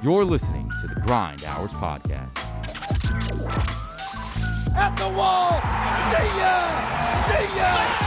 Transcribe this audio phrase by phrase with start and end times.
[0.00, 2.30] You're listening to the Grind Hours Podcast.
[4.76, 5.50] At the wall!
[6.12, 7.26] See ya!
[7.26, 8.04] See ya!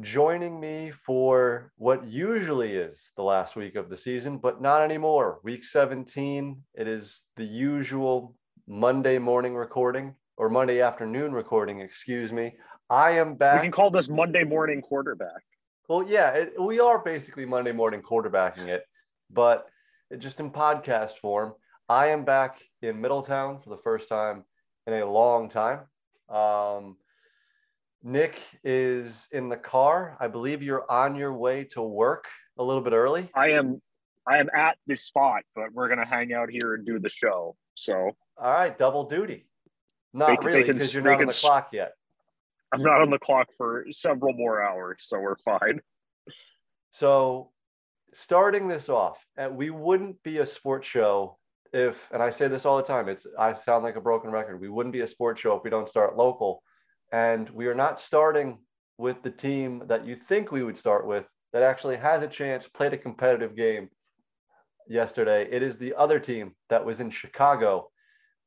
[0.00, 5.40] joining me for what usually is the last week of the season, but not anymore.
[5.44, 8.34] Week 17, it is the usual
[8.68, 12.52] Monday morning recording or Monday afternoon recording, excuse me.
[12.90, 13.62] I am back.
[13.62, 15.42] We can call this Monday morning quarterback.
[15.88, 18.84] Well, yeah, it, we are basically Monday morning quarterbacking it,
[19.30, 19.66] but
[20.18, 21.54] just in podcast form.
[21.88, 24.44] I am back in Middletown for the first time
[24.86, 25.80] in a long time.
[26.30, 26.96] Um,
[28.02, 30.16] Nick is in the car.
[30.18, 32.26] I believe you're on your way to work
[32.58, 33.30] a little bit early.
[33.34, 33.82] I am
[34.26, 37.56] I am at the spot, but we're gonna hang out here and do the show.
[37.74, 39.46] So all right, double duty.
[40.14, 41.92] Not they, really, because you're not on the clock yet.
[42.74, 45.80] I'm not on the clock for several more hours, so we're fine.
[46.92, 47.50] So
[48.12, 51.38] starting this off, we wouldn't be a sports show
[51.72, 54.60] if, and I say this all the time, it's I sound like a broken record.
[54.60, 56.62] We wouldn't be a sports show if we don't start local
[57.12, 58.58] and we are not starting
[58.98, 62.68] with the team that you think we would start with that actually has a chance,
[62.68, 63.88] played a competitive game
[64.88, 65.48] yesterday.
[65.50, 67.90] It is the other team that was in Chicago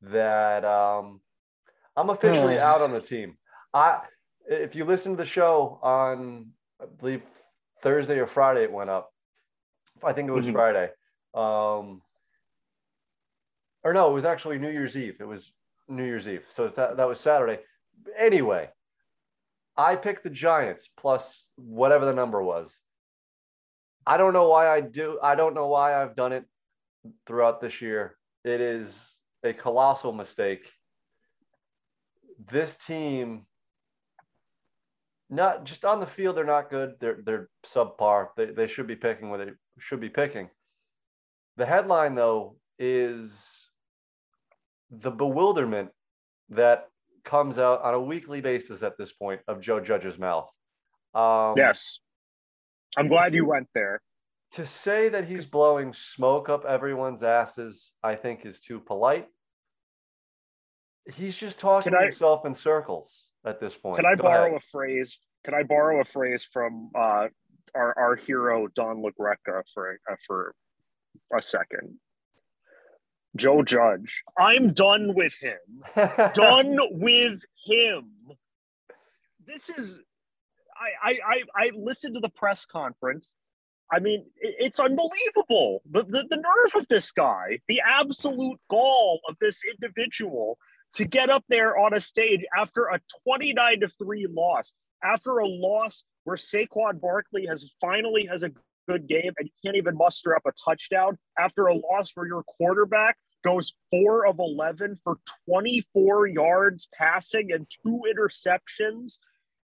[0.02, 1.20] that um,
[1.96, 2.62] I'm officially oh.
[2.62, 3.36] out on the team.
[3.72, 4.00] I,
[4.48, 6.48] if you listen to the show on,
[6.80, 7.22] I believe
[7.82, 9.12] Thursday or Friday, it went up.
[10.02, 10.54] I think it was mm-hmm.
[10.54, 10.90] Friday.
[11.34, 12.02] Um,
[13.84, 15.16] or no, it was actually New Year's Eve.
[15.20, 15.52] It was
[15.88, 16.44] New Year's Eve.
[16.50, 17.58] So that, that was Saturday
[18.16, 18.68] anyway,
[19.76, 22.76] I picked the Giants plus whatever the number was.
[24.06, 25.18] I don't know why I do.
[25.22, 26.44] I don't know why I've done it
[27.26, 28.16] throughout this year.
[28.44, 28.94] It is
[29.44, 30.70] a colossal mistake.
[32.50, 33.46] This team,
[35.30, 36.94] not just on the field, they're not good.
[37.00, 38.28] They're they're subpar.
[38.36, 40.48] They they should be picking where they should be picking.
[41.56, 43.68] The headline though is
[44.90, 45.90] the bewilderment
[46.50, 46.88] that
[47.24, 50.50] comes out on a weekly basis at this point of Joe Judge's mouth.
[51.14, 52.00] Um, yes.
[52.96, 54.00] I'm glad you went there.
[54.52, 59.26] To say that he's blowing smoke up everyone's asses, I think is too polite.
[61.12, 63.96] He's just talking I, himself in circles at this point.
[63.96, 64.56] Can I Go borrow ahead.
[64.56, 65.18] a phrase?
[65.44, 67.28] Can I borrow a phrase from uh,
[67.74, 70.54] our, our hero Don LaGreca for uh, for
[71.36, 71.98] a second?
[73.36, 74.22] Joe Judge.
[74.38, 75.58] I'm done with him.
[76.34, 78.10] done with him.
[79.46, 80.00] This is
[80.76, 83.34] I, I I I listened to the press conference.
[83.90, 85.80] I mean, it's unbelievable.
[85.90, 90.58] The, the the nerve of this guy, the absolute gall of this individual
[90.94, 95.46] to get up there on a stage after a 29 to 3 loss, after a
[95.46, 98.50] loss where Saquon Barkley has finally has a
[98.88, 102.42] good game and you can't even muster up a touchdown after a loss where your
[102.44, 105.18] quarterback goes four of 11 for
[105.48, 109.18] 24 yards passing and two interceptions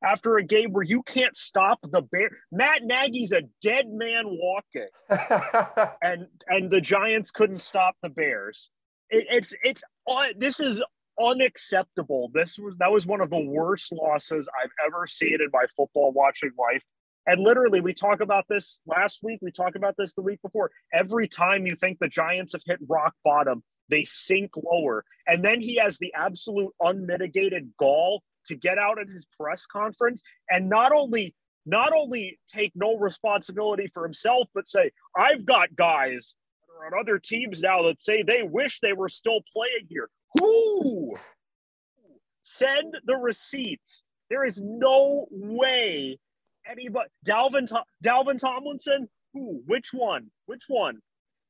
[0.05, 2.31] after a game where you can't stop the bear.
[2.53, 4.89] Matt Nagy's a dead man walking,
[6.03, 8.71] and and the Giants couldn't stop the Bears.
[9.11, 10.83] It, it's it's uh, this is
[11.23, 12.31] unacceptable.
[12.33, 16.13] This was that was one of the worst losses I've ever seen in my football
[16.13, 16.85] watching life.
[17.27, 19.39] And literally, we talk about this last week.
[19.41, 20.71] We talk about this the week before.
[20.93, 25.05] Every time you think the Giants have hit rock bottom, they sink lower.
[25.27, 30.23] And then he has the absolute unmitigated gall to get out at his press conference
[30.51, 31.35] and not only
[31.67, 36.37] not only take no responsibility for himself, but say, I've got guys
[36.85, 40.11] on other teams now that say they wish they were still playing here.
[40.39, 41.17] Who?
[42.43, 44.05] Send the receipts.
[44.31, 46.19] There is no way
[46.69, 47.71] anybody Dalvin
[48.05, 49.09] Dalvin Tomlinson.
[49.33, 49.63] Who?
[49.67, 50.31] Which one?
[50.47, 50.99] Which one?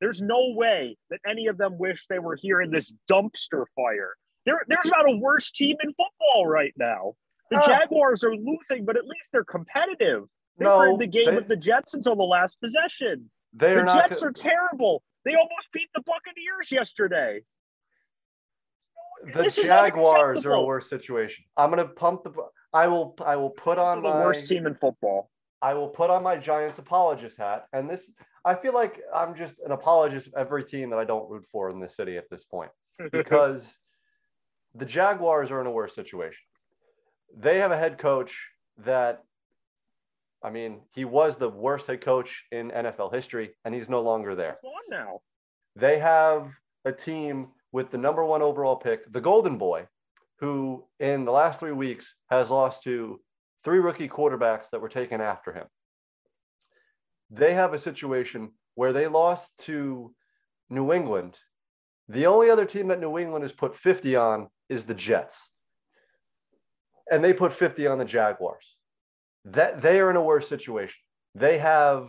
[0.01, 4.15] There's no way that any of them wish they were here in this dumpster fire.
[4.45, 7.15] There, there's not a worse team in football right now.
[7.51, 7.67] The oh.
[7.67, 10.25] Jaguars are losing, but at least they're competitive.
[10.59, 13.31] They no, were in the game they, with the Jets until the last possession.
[13.53, 15.03] They The Jets co- are terrible.
[15.25, 17.41] They almost beat the Buccaneers yesterday.
[19.33, 21.45] The Jaguars are a worse situation.
[21.57, 22.33] I'm gonna pump the.
[22.73, 23.17] I will.
[23.25, 25.31] I will put on the my, worst team in football.
[25.63, 28.11] I will put on my Giants apologist hat, and this.
[28.45, 31.71] I feel like I'm just an apologist of every team that I don't root for
[31.71, 32.71] in this city at this point,
[33.13, 33.79] because
[34.75, 36.43] the Jaguars are in a worse situation.
[37.37, 38.33] They have a head coach
[38.85, 39.23] that,
[40.43, 44.35] I mean, he was the worst head coach in NFL history, and he's no longer
[44.35, 44.57] there.
[44.61, 45.21] He's gone now.
[45.77, 46.51] They have
[46.85, 49.89] a team with the number one overall pick, the Golden Boy,
[50.39, 53.21] who in the last three weeks has lost to
[53.65, 55.67] three rookie quarterbacks that were taken after him.
[57.31, 60.15] they have a situation where they lost to
[60.71, 61.37] New England.
[62.09, 65.51] The only other team that New England has put 50 on is the Jets.
[67.11, 68.77] And they put 50 on the Jaguars.
[69.47, 71.01] That they are in a worse situation.
[71.35, 72.09] They have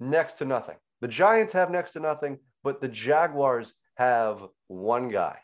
[0.00, 0.76] next to nothing.
[1.02, 5.38] The Giants have next to nothing, but the Jaguars have one guy.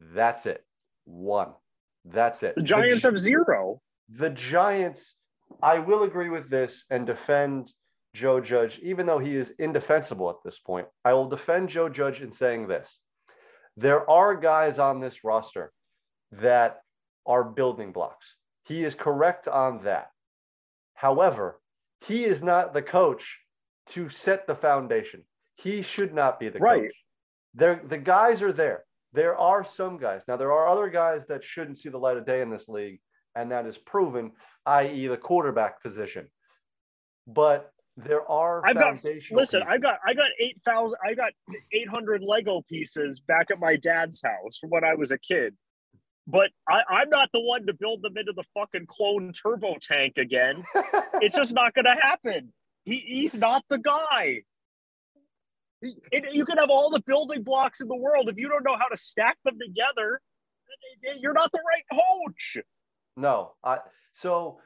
[0.00, 0.64] That's it.
[1.04, 1.52] One.
[2.04, 2.54] That's it.
[2.56, 3.80] The Giants Gi- have zero.
[4.08, 5.14] the Giants,
[5.62, 7.72] I will agree with this and defend
[8.14, 10.88] Joe Judge, even though he is indefensible at this point.
[11.04, 12.98] I will defend Joe Judge in saying this.
[13.76, 15.72] There are guys on this roster
[16.32, 16.80] that
[17.26, 18.34] are building blocks.
[18.64, 20.10] He is correct on that.
[20.94, 21.60] However,
[22.06, 23.38] he is not the coach
[23.88, 25.24] to set the foundation.
[25.56, 26.82] He should not be the Right.
[26.84, 26.94] coach.
[27.54, 28.84] There, the guys are there.
[29.12, 30.22] There are some guys.
[30.28, 33.00] Now, there are other guys that shouldn't see the light of day in this league,
[33.34, 34.32] and that is proven,
[34.66, 36.28] i.e., the quarterback position.
[37.26, 39.02] But there are I've got-
[39.36, 39.62] Listen.
[39.68, 41.32] I got I got eight thousand I got
[41.72, 45.54] eight hundred Lego pieces back at my dad's house from when I was a kid.
[46.26, 50.18] But I, I'm not the one to build them into the fucking clone turbo tank
[50.18, 50.64] again.
[51.22, 52.52] It's just not gonna happen.
[52.84, 54.42] He, he's not the guy.
[55.82, 58.28] It- you can have all the building blocks in the world.
[58.28, 60.20] If you don't know how to stack them together,
[61.16, 62.58] you're not the right coach.
[63.16, 63.78] No, I
[64.12, 64.60] so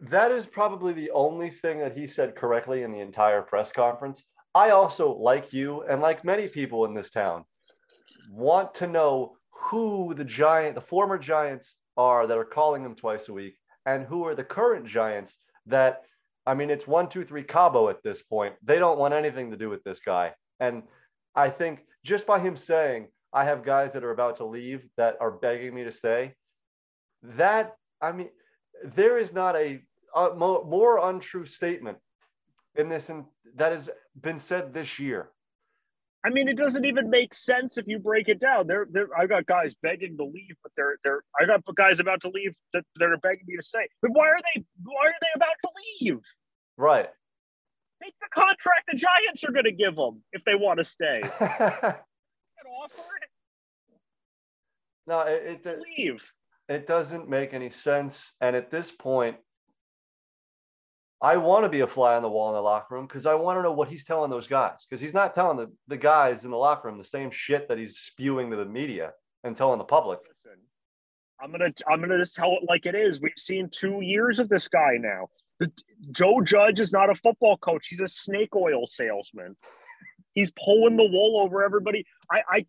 [0.00, 4.24] that is probably the only thing that he said correctly in the entire press conference.
[4.54, 7.44] I also, like you and like many people in this town,
[8.30, 13.28] want to know who the giant, the former giants are that are calling him twice
[13.28, 16.02] a week, and who are the current giants that
[16.48, 18.54] I mean, it's one, two, three Cabo at this point.
[18.62, 20.32] They don't want anything to do with this guy.
[20.60, 20.82] And
[21.34, 25.18] I think just by him saying, I have guys that are about to leave that
[25.20, 26.32] are begging me to stay,
[27.22, 28.30] that I mean,
[28.82, 29.82] there is not a,
[30.16, 31.98] a mo- more untrue statement
[32.76, 35.28] in this in, that has been said this year.
[36.24, 38.66] I mean, it doesn't even make sense if you break it down.
[38.66, 39.08] There, there.
[39.16, 41.22] I got guys begging to leave, but they're, they're.
[41.40, 43.86] I got guys about to leave that, are begging me to stay.
[44.02, 44.64] But why are they?
[44.82, 46.20] Why are they about to leave?
[46.78, 47.08] Right.
[48.02, 51.20] Take the contract the Giants are going to give them if they want to stay.
[52.80, 53.18] Offered,
[55.06, 56.32] no, it, it leave.
[56.68, 58.30] it doesn't make any sense.
[58.40, 59.36] And at this point,
[61.20, 63.34] I want to be a fly on the wall in the locker room because I
[63.34, 64.86] want to know what he's telling those guys.
[64.88, 67.78] Because he's not telling the, the guys in the locker room the same shit that
[67.78, 70.20] he's spewing to the media and telling the public.
[70.28, 70.60] Listen,
[71.40, 73.20] I'm gonna I'm gonna just tell it like it is.
[73.20, 75.28] We've seen two years of this guy now.
[76.12, 77.88] Joe Judge is not a football coach.
[77.88, 79.56] He's a snake oil salesman.
[80.34, 82.04] He's pulling the wool over everybody.
[82.30, 82.66] I I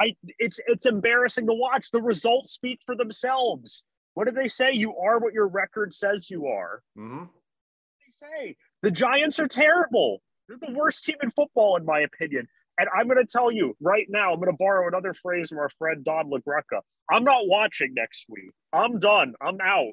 [0.00, 1.90] I it's it's embarrassing to watch.
[1.90, 3.84] The results speak for themselves.
[4.14, 4.72] What do they say?
[4.72, 6.82] You are what your record says you are.
[6.96, 10.22] hmm They say the Giants are terrible.
[10.48, 12.48] They're the worst team in football, in my opinion.
[12.78, 15.58] And I'm going to tell you right now, I'm going to borrow another phrase from
[15.58, 16.80] our friend Don LaGreca.
[17.10, 18.50] I'm not watching next week.
[18.72, 19.34] I'm done.
[19.40, 19.92] I'm out.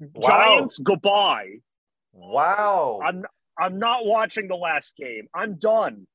[0.00, 0.28] Wow.
[0.28, 1.60] Giants, goodbye.
[2.12, 3.00] Wow.
[3.04, 3.24] I'm
[3.58, 5.28] I'm not watching the last game.
[5.34, 6.06] I'm done.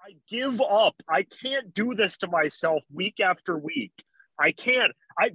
[0.00, 0.94] I give up.
[1.08, 3.92] I can't do this to myself week after week.
[4.38, 4.92] I can't.
[5.18, 5.32] I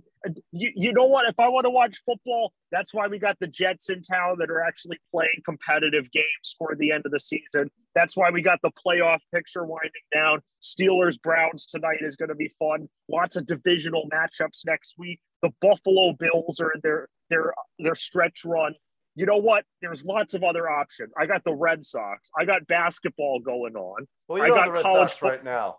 [0.51, 1.27] you, you know what?
[1.27, 4.50] If I want to watch football, that's why we got the Jets in town that
[4.50, 7.69] are actually playing competitive games toward the end of the season.
[7.96, 10.41] That's why we got the playoff picture winding down.
[10.62, 12.88] Steelers Browns tonight is going to be fun.
[13.10, 15.19] Lots of divisional matchups next week.
[15.41, 18.75] The Buffalo Bills are in their their their stretch run.
[19.15, 19.65] You know what?
[19.81, 21.12] There's lots of other options.
[21.19, 22.29] I got the Red Sox.
[22.38, 24.07] I got basketball going on.
[24.27, 25.77] well, you I got the Red college Sox right now.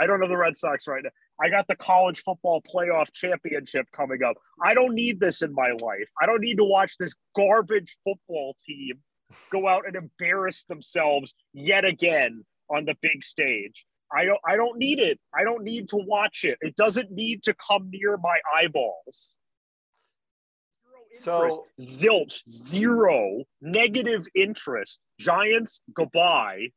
[0.00, 1.10] I don't know the Red Sox right now.
[1.42, 4.36] I got the college football playoff championship coming up.
[4.62, 6.08] I don't need this in my life.
[6.20, 9.00] I don't need to watch this garbage football team
[9.50, 13.86] go out and embarrass themselves yet again on the big stage.
[14.12, 15.18] I don't I don't need it.
[15.34, 16.58] I don't need to watch it.
[16.60, 19.36] It doesn't need to come near my eyeballs.
[21.22, 25.00] Zero interest, So- zilch, zero, negative interest.
[25.18, 26.68] Giants, goodbye.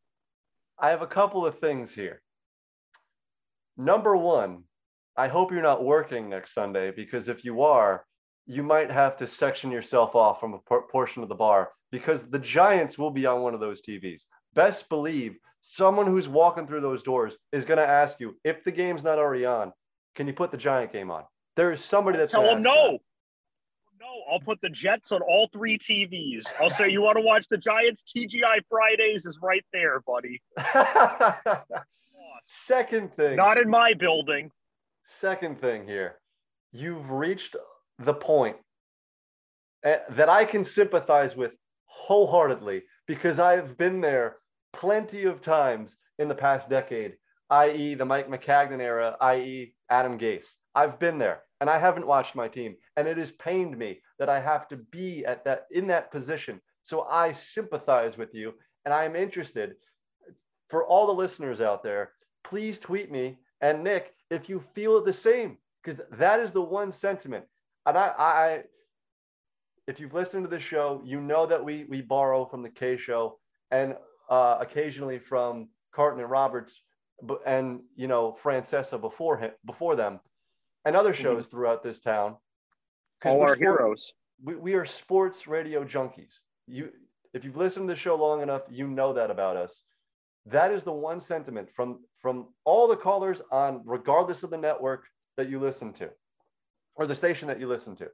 [0.79, 2.21] I have a couple of things here.
[3.77, 4.63] Number one,
[5.15, 8.05] I hope you're not working next Sunday because if you are,
[8.45, 12.29] you might have to section yourself off from a por- portion of the bar because
[12.29, 14.23] the Giants will be on one of those TVs.
[14.53, 18.71] Best believe someone who's walking through those doors is going to ask you if the
[18.71, 19.71] game's not already on,
[20.15, 21.23] can you put the Giant game on?
[21.55, 22.99] There is somebody that's Tell them no.
[23.99, 26.53] No, I'll put the Jets on all three TVs.
[26.59, 28.03] I'll say, you want to watch the Giants?
[28.03, 30.41] TGI Fridays is right there, buddy.
[32.43, 33.35] Second thing.
[33.35, 34.51] Not in my building.
[35.05, 36.15] Second thing here,
[36.71, 37.55] you've reached
[37.99, 38.57] the point
[39.83, 41.51] eh, that I can sympathize with
[41.85, 44.37] wholeheartedly because I have been there
[44.71, 47.15] plenty of times in the past decade,
[47.49, 50.55] i.e., the Mike Maccagnan era, i.e., Adam Gase.
[50.75, 54.27] I've been there and I haven't watched my team, and it has pained me that
[54.27, 56.59] I have to be at that in that position.
[56.81, 59.75] So I sympathize with you, and I am interested.
[60.69, 62.11] For all the listeners out there,
[62.43, 66.91] please tweet me and Nick if you feel the same, because that is the one
[66.91, 67.45] sentiment.
[67.85, 68.63] And I, I,
[69.87, 72.97] if you've listened to the show, you know that we we borrow from the K
[72.97, 73.39] show
[73.71, 73.95] and
[74.29, 76.81] uh, occasionally from Carton and Roberts,
[77.45, 80.19] and you know Francesa before him, before them,
[80.85, 81.51] and other shows mm-hmm.
[81.51, 82.35] throughout this town.
[83.25, 84.11] All our sport, heroes.
[84.43, 86.39] We, we are sports radio junkies.
[86.67, 86.89] You,
[87.33, 89.81] if you've listened to the show long enough, you know that about us.
[90.45, 95.03] That is the one sentiment from from all the callers on, regardless of the network
[95.37, 96.09] that you listen to,
[96.95, 98.07] or the station that you listen to.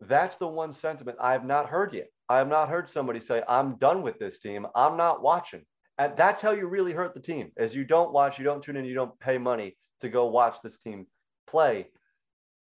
[0.00, 2.08] That's the one sentiment I have not heard yet.
[2.28, 4.66] I have not heard somebody say, I'm done with this team.
[4.74, 5.64] I'm not watching.
[5.98, 8.76] And that's how you really hurt the team is you don't watch, you don't tune
[8.76, 11.06] in, you don't pay money to go watch this team
[11.46, 11.88] play.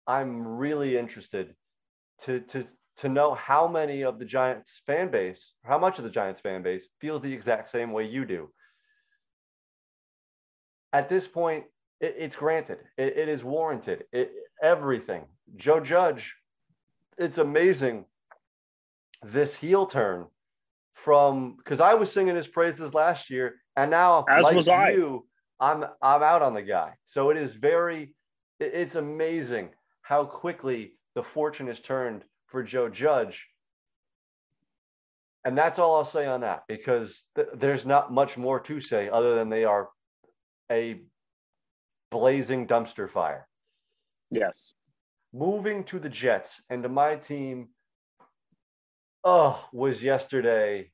[0.06, 1.54] I'm really interested
[2.24, 2.66] to, to,
[2.98, 6.62] to know how many of the Giants fan base, how much of the Giants fan
[6.62, 8.50] base feels the exact same way you do.
[10.92, 11.64] At this point,
[12.00, 14.32] it, it's granted, it, it is warranted, it,
[14.62, 15.24] everything.
[15.56, 16.34] Joe Judge,
[17.18, 18.04] it's amazing
[19.22, 20.26] this heel turn
[20.94, 24.90] from because I was singing his praises last year, and now as like was I.
[24.90, 25.26] You,
[25.60, 26.92] I'm I'm out on the guy.
[27.04, 28.14] So it is very,
[28.58, 29.70] it's amazing
[30.02, 33.46] how quickly the fortune has turned for Joe Judge.
[35.44, 39.08] And that's all I'll say on that because th- there's not much more to say
[39.08, 39.88] other than they are
[40.72, 41.02] a
[42.10, 43.46] blazing dumpster fire.
[44.30, 44.72] Yes.
[45.32, 47.68] Moving to the Jets and to my team
[49.24, 50.90] oh, was yesterday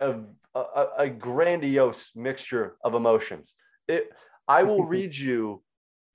[0.00, 0.14] a,
[0.54, 3.54] a, a grandiose mixture of emotions.
[3.88, 4.10] It,
[4.48, 5.62] I will read you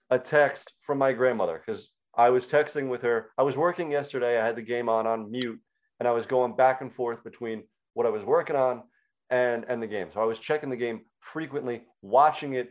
[0.10, 3.32] a text from my grandmother because I was texting with her.
[3.38, 4.40] I was working yesterday.
[4.40, 5.60] I had the game on on mute,
[6.00, 8.84] and I was going back and forth between what I was working on
[9.30, 10.10] and and the game.
[10.14, 12.70] So I was checking the game frequently, watching it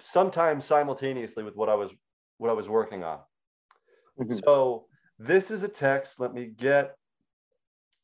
[0.00, 1.90] sometimes simultaneously with what I was
[2.36, 3.18] what I was working on.
[4.20, 4.38] Mm-hmm.
[4.44, 4.86] So
[5.18, 6.20] this is a text.
[6.20, 6.94] Let me get.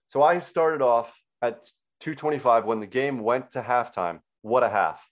[0.08, 1.68] So I started off at
[2.00, 4.20] 225 when the game went to halftime.
[4.42, 5.02] What a half.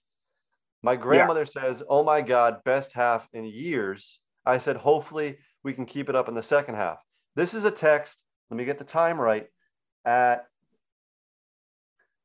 [0.81, 1.61] My grandmother yeah.
[1.61, 4.19] says, Oh my God, best half in years.
[4.45, 6.99] I said, Hopefully we can keep it up in the second half.
[7.35, 8.21] This is a text.
[8.49, 9.47] Let me get the time right
[10.05, 10.45] at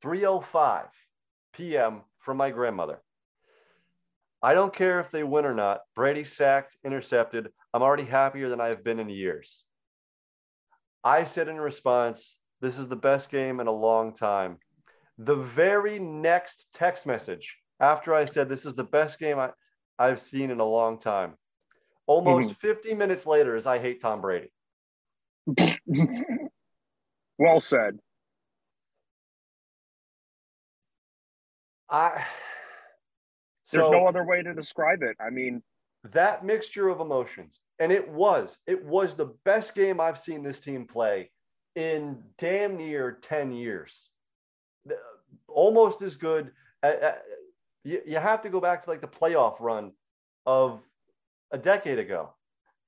[0.05, 0.89] 3:05
[1.59, 2.03] p.m.
[2.21, 3.03] from my grandmother.
[4.41, 5.81] I don't care if they win or not.
[5.97, 7.49] Brady sacked, intercepted.
[7.75, 9.65] I'm already happier than I've been in years.
[11.03, 14.59] I said in response, This is the best game in a long time.
[15.19, 19.50] The very next text message after I said, This is the best game I,
[19.99, 21.35] I've seen in a long time,
[22.07, 22.67] almost mm-hmm.
[22.67, 24.53] 50 minutes later, is I hate Tom Brady.
[27.38, 27.99] well said.
[31.90, 32.25] I.
[33.71, 35.16] There's so, no other way to describe it.
[35.21, 35.62] I mean,
[36.04, 40.61] that mixture of emotions and it was it was the best game i've seen this
[40.61, 41.30] team play
[41.75, 44.09] in damn near 10 years
[45.49, 46.52] almost as good
[46.83, 47.14] uh, uh,
[47.85, 49.92] you, you have to go back to like the playoff run
[50.47, 50.80] of
[51.50, 52.33] a decade ago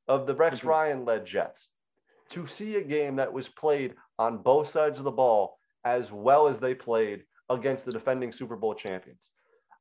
[0.09, 0.69] of the rex mm-hmm.
[0.69, 1.69] ryan led jets
[2.31, 6.47] to see a game that was played on both sides of the ball as well
[6.47, 9.31] as they played against the defending super bowl champions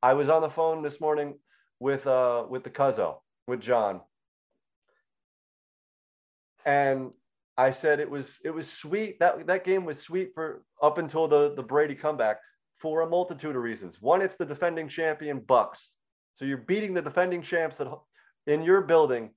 [0.03, 1.35] i was on the phone this morning
[1.79, 4.01] with uh with the Cuzzo, with John.
[6.65, 7.11] And
[7.57, 9.19] I said it was it was sweet.
[9.19, 12.37] That that game was sweet for up until the, the Brady comeback
[12.77, 14.01] for a multitude of reasons.
[14.01, 15.91] One, it's the defending champion Bucks.
[16.35, 17.87] So you're beating the defending champs at,
[18.47, 19.31] in your building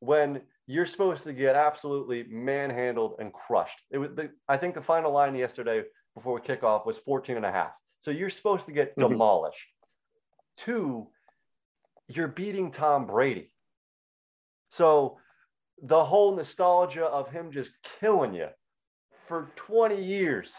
[0.00, 3.80] when you're supposed to get absolutely manhandled and crushed.
[3.90, 5.84] It was the, I think the final line yesterday
[6.14, 7.72] before kickoff was 14 and a half.
[8.00, 9.12] So you're supposed to get mm-hmm.
[9.12, 9.68] demolished.
[10.56, 11.08] Two,
[12.08, 13.52] you're beating Tom Brady.
[14.68, 15.18] So
[15.82, 18.48] the whole nostalgia of him just killing you
[19.26, 20.52] for 20 years.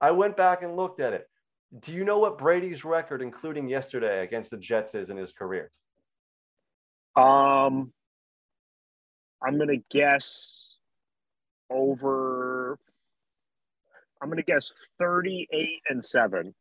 [0.00, 1.26] I went back and looked at it.
[1.80, 5.70] Do you know what Brady's record, including yesterday against the Jets, is in his career?
[7.14, 7.92] Um,
[9.42, 10.76] I'm gonna guess
[11.70, 12.78] over.
[14.22, 16.54] I'm gonna guess 38 and seven.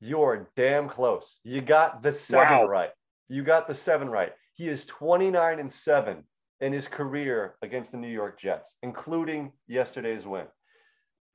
[0.00, 1.36] You're damn close.
[1.44, 2.66] You got the seven wow.
[2.66, 2.90] right.
[3.28, 4.32] You got the seven right.
[4.54, 6.24] He is 29 and seven
[6.60, 10.46] in his career against the New York Jets, including yesterday's win.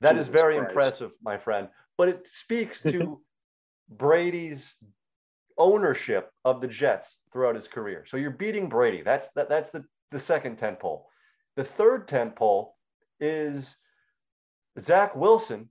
[0.02, 0.70] That is Jesus very Christ.
[0.70, 1.70] impressive, my friend.
[1.98, 3.22] But it speaks to
[3.90, 4.74] Brady's
[5.58, 8.06] ownership of the Jets throughout his career.
[8.08, 9.02] So you're beating Brady.
[9.02, 11.08] That's that, that's the, the second tent pole.
[11.56, 12.76] The third tent pole
[13.20, 13.76] is
[14.82, 15.70] Zach Wilson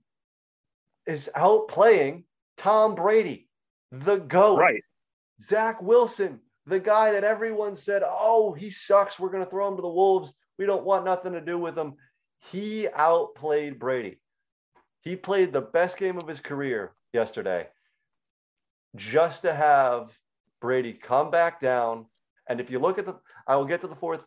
[1.05, 2.23] is outplaying
[2.57, 3.49] Tom Brady,
[3.91, 4.57] the GOAT.
[4.57, 4.83] Right.
[5.41, 9.19] Zach Wilson, the guy that everyone said, oh, he sucks.
[9.19, 10.33] We're going to throw him to the Wolves.
[10.57, 11.93] We don't want nothing to do with him.
[12.51, 14.19] He outplayed Brady.
[15.01, 17.67] He played the best game of his career yesterday
[18.95, 20.11] just to have
[20.59, 22.07] Brady come back down.
[22.49, 24.21] And if you look at the, I will get to the fourth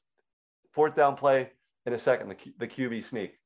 [0.73, 1.51] fourth down play
[1.87, 3.40] in a second, the, the QB sneak.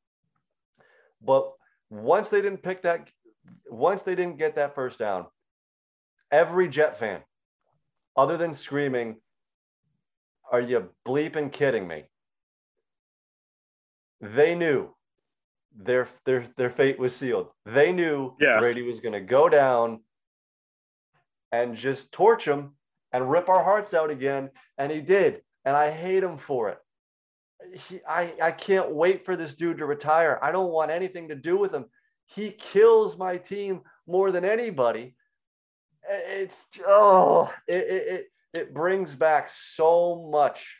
[1.24, 1.52] But
[1.90, 3.10] once they didn't pick that,
[3.68, 5.26] once they didn't get that first down,
[6.30, 7.22] every Jet fan,
[8.16, 9.20] other than screaming,
[10.50, 12.04] "Are you bleeping kidding me?"
[14.20, 14.94] They knew
[15.76, 17.50] their their their fate was sealed.
[17.64, 18.58] They knew Yeah.
[18.58, 20.04] Brady was going to go down
[21.52, 22.76] and just torch him
[23.12, 25.42] and rip our hearts out again, and he did.
[25.64, 26.78] And I hate him for it.
[28.08, 30.38] I I can't wait for this dude to retire.
[30.42, 31.86] I don't want anything to do with him.
[32.26, 35.14] He kills my team more than anybody.
[36.08, 40.76] It's oh, it it it, brings back so much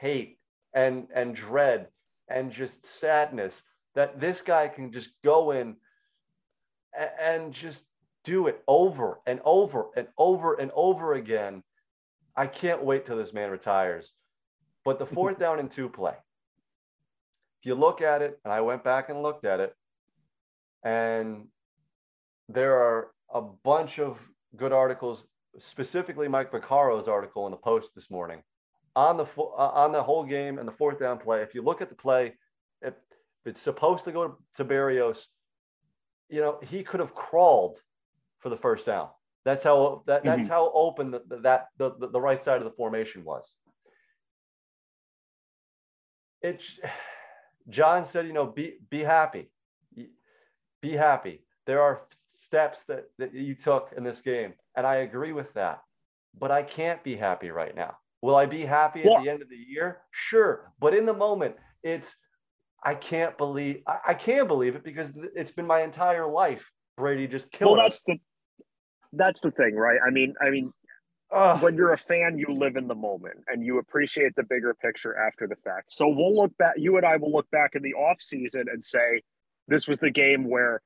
[0.00, 0.38] hate
[0.74, 1.88] and and dread
[2.28, 3.62] and just sadness
[3.94, 5.76] that this guy can just go in
[6.96, 7.84] a- and just
[8.24, 11.62] do it over and over and over and over again.
[12.36, 14.12] I can't wait till this man retires.
[14.84, 16.14] But the fourth down and two play,
[17.60, 19.74] if you look at it, and I went back and looked at it,
[20.84, 21.46] and
[22.48, 24.18] there are a bunch of
[24.56, 25.24] good articles,
[25.58, 28.42] specifically Mike Vaccaro's article in the Post this morning
[28.94, 31.42] on the uh, on the whole game and the fourth down play.
[31.42, 32.34] If you look at the play,
[32.82, 32.94] if
[33.46, 35.26] it's supposed to go to Berrios,
[36.28, 37.80] you know he could have crawled
[38.40, 39.08] for the first down.
[39.44, 40.48] That's how that, that's Mhm.
[40.48, 43.54] how open the, the, that the, the right side of the formation was.
[46.42, 46.64] It's
[47.68, 49.50] John said, you know, be be happy,
[50.80, 51.44] be happy.
[51.66, 52.02] There are
[52.36, 55.82] steps that that you took in this game, and I agree with that.
[56.38, 57.96] But I can't be happy right now.
[58.22, 59.98] Will I be happy Well- at the end of the year?
[60.10, 62.14] Sure, but in the moment, it's
[62.84, 66.68] I can't believe I, I can't believe it because it's been my entire life.
[66.96, 67.94] Brady just killed Well, us.
[67.94, 68.20] that's the
[69.14, 69.98] that's the thing, right?
[70.06, 70.72] I mean, I mean,
[71.60, 75.16] When you're a fan, you live in the moment and you appreciate the bigger picture
[75.16, 75.92] after the fact.
[75.92, 78.84] So we'll look back, you and I will look back in the off season and
[78.84, 79.22] say,
[79.66, 80.82] this was the game where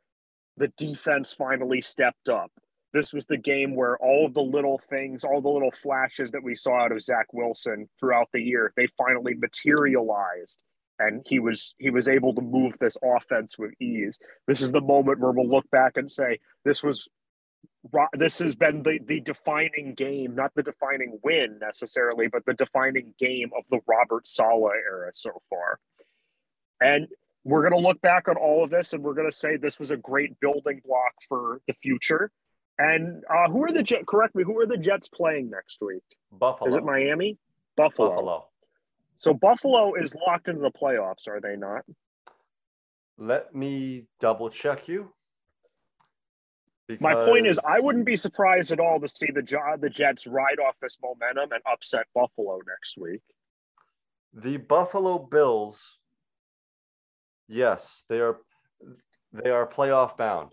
[0.57, 2.53] the defense finally stepped up.
[2.93, 6.43] This was the game where all of the little things, all the little flashes that
[6.43, 10.61] we saw out of Zach Wilson throughout the year, they finally materialized.
[10.99, 14.19] And he was he was able to move this offense with ease.
[14.47, 17.07] This is the moment where we'll look back and say, this was
[18.13, 23.15] this has been the, the defining game, not the defining win necessarily, but the defining
[23.19, 25.79] game of the Robert Saleh era so far.
[26.81, 27.09] And
[27.45, 29.79] we're going to look back on all of this and we're going to say this
[29.79, 32.31] was a great building block for the future.
[32.79, 34.05] And uh, who are the Jets?
[34.07, 34.43] Correct me.
[34.45, 36.03] Who are the Jets playing next week?
[36.31, 36.69] Buffalo.
[36.69, 37.39] Is it Miami?
[37.77, 38.11] Buffalo.
[38.11, 38.47] Buffalo.
[39.17, 41.85] So Buffalo is locked into the playoffs, are they not?
[43.19, 45.13] Let me double check you.
[47.01, 49.43] My point is, I wouldn't be surprised at all to see the
[49.81, 53.23] the Jets ride off this momentum and upset Buffalo next week.
[54.33, 55.99] the Buffalo Bills,
[57.49, 58.39] yes, they are
[59.33, 60.53] they are playoff bound.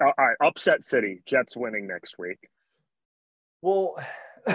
[0.00, 2.48] Uh, all right, upset City, Jets winning next week.
[3.60, 3.96] Well,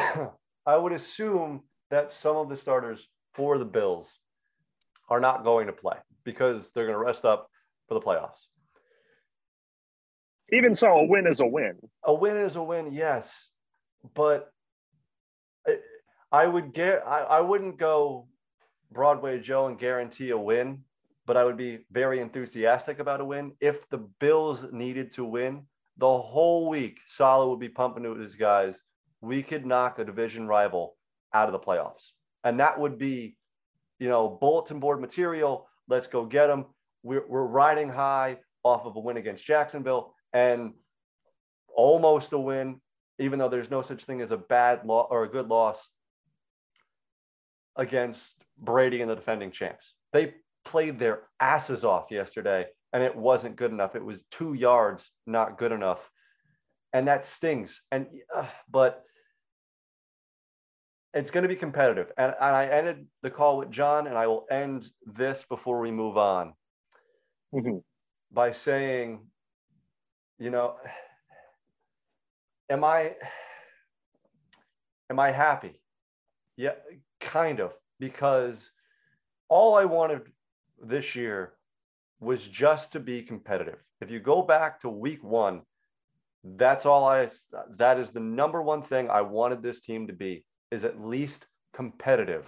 [0.66, 4.10] I would assume that some of the starters for the Bills
[5.10, 7.50] are not going to play because they're going to rest up
[7.88, 8.48] for the playoffs.
[10.52, 11.74] Even so, a win is a win.
[12.06, 13.32] A win is a win, yes,
[14.16, 14.52] but
[15.68, 15.80] I-
[16.32, 18.28] I would get I, I wouldn't go
[18.92, 20.84] Broadway Joe and guarantee a win,
[21.26, 23.54] but I would be very enthusiastic about a win.
[23.60, 25.66] If the Bills needed to win
[25.98, 28.82] the whole week, Saleh would be pumping to his guys.
[29.20, 30.96] We could knock a division rival
[31.34, 32.12] out of the playoffs,
[32.44, 33.38] and that would be,
[34.00, 35.68] you know, bulletin board material.
[35.90, 36.68] Let's go get them.
[37.04, 40.74] We're, we're riding high off of a win against Jacksonville and
[41.76, 42.82] almost a win,
[43.20, 45.88] even though there's no such thing as a bad loss or a good loss
[47.76, 49.94] against Brady and the defending champs.
[50.14, 50.34] They
[50.66, 53.96] played their asses off yesterday, and it wasn't good enough.
[53.96, 56.10] It was two yards, not good enough,
[56.94, 57.82] and that stings.
[57.92, 59.04] And uh, but
[61.14, 62.12] it's going to be competitive.
[62.18, 65.92] And, and I ended the call with John, and I will end this before we
[65.92, 66.54] move on
[67.54, 67.84] Mhm.
[68.32, 69.26] by saying,
[70.40, 70.76] you know,
[72.70, 73.16] am I
[75.10, 75.82] am I happy?
[76.56, 76.74] Yeah,
[77.20, 78.70] kind of, because
[79.50, 80.22] all I wanted
[80.82, 81.54] this year
[82.20, 83.84] was just to be competitive.
[84.02, 85.62] If you go back to week one,
[86.44, 87.30] that's all I
[87.78, 91.48] that is the number one thing I wanted this team to be is at least
[91.74, 92.46] competitive.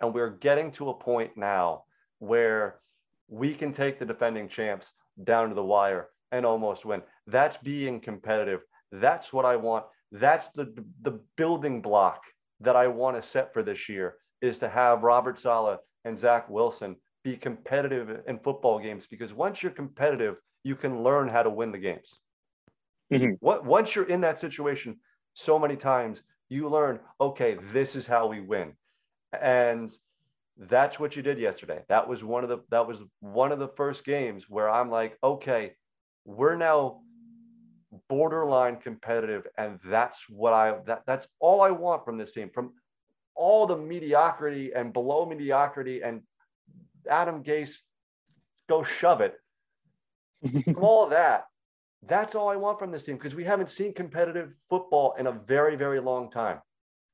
[0.00, 1.84] And we're getting to a point now
[2.18, 2.80] where
[3.28, 4.90] we can take the defending champs
[5.22, 7.02] down to the wire and almost win.
[7.26, 8.60] That's being competitive.
[8.92, 9.86] That's what I want.
[10.12, 12.22] That's the the building block
[12.60, 16.48] that I want to set for this year is to have Robert Saleh and Zach
[16.48, 21.50] Wilson be competitive in football games because once you're competitive, you can learn how to
[21.50, 22.20] win the games.
[23.12, 23.36] Mhm.
[23.40, 25.00] What once you're in that situation
[25.34, 28.76] so many times, you learn, okay, this is how we win.
[29.32, 29.90] And
[30.56, 31.84] that's what you did yesterday.
[31.88, 35.18] That was one of the that was one of the first games where I'm like,
[35.22, 35.76] okay,
[36.24, 37.00] we're now
[38.08, 42.72] borderline competitive and that's what I that that's all I want from this team from
[43.34, 46.22] all the mediocrity and below mediocrity and
[47.08, 47.78] Adam Gase
[48.68, 49.34] go shove it
[50.64, 51.46] from all that
[52.06, 55.32] that's all I want from this team because we haven't seen competitive football in a
[55.32, 56.58] very very long time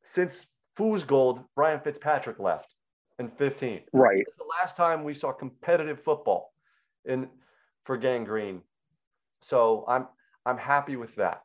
[0.05, 0.47] since
[0.79, 2.75] Foos Gold Brian Fitzpatrick left
[3.19, 4.27] in 15 Right.
[4.37, 6.53] the last time we saw competitive football
[7.07, 7.29] in
[7.85, 8.61] for Gang Green.
[9.43, 10.07] So I'm
[10.45, 11.43] I'm happy with that.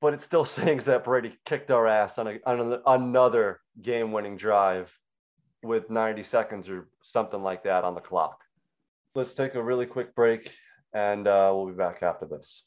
[0.00, 4.36] But it still sings that Brady kicked our ass on, a, on an- another game-winning
[4.36, 4.90] drive
[5.62, 8.40] with 90 seconds or something like that on the clock.
[9.14, 10.52] Let's take a really quick break,
[10.94, 12.62] and uh, we'll be back after this.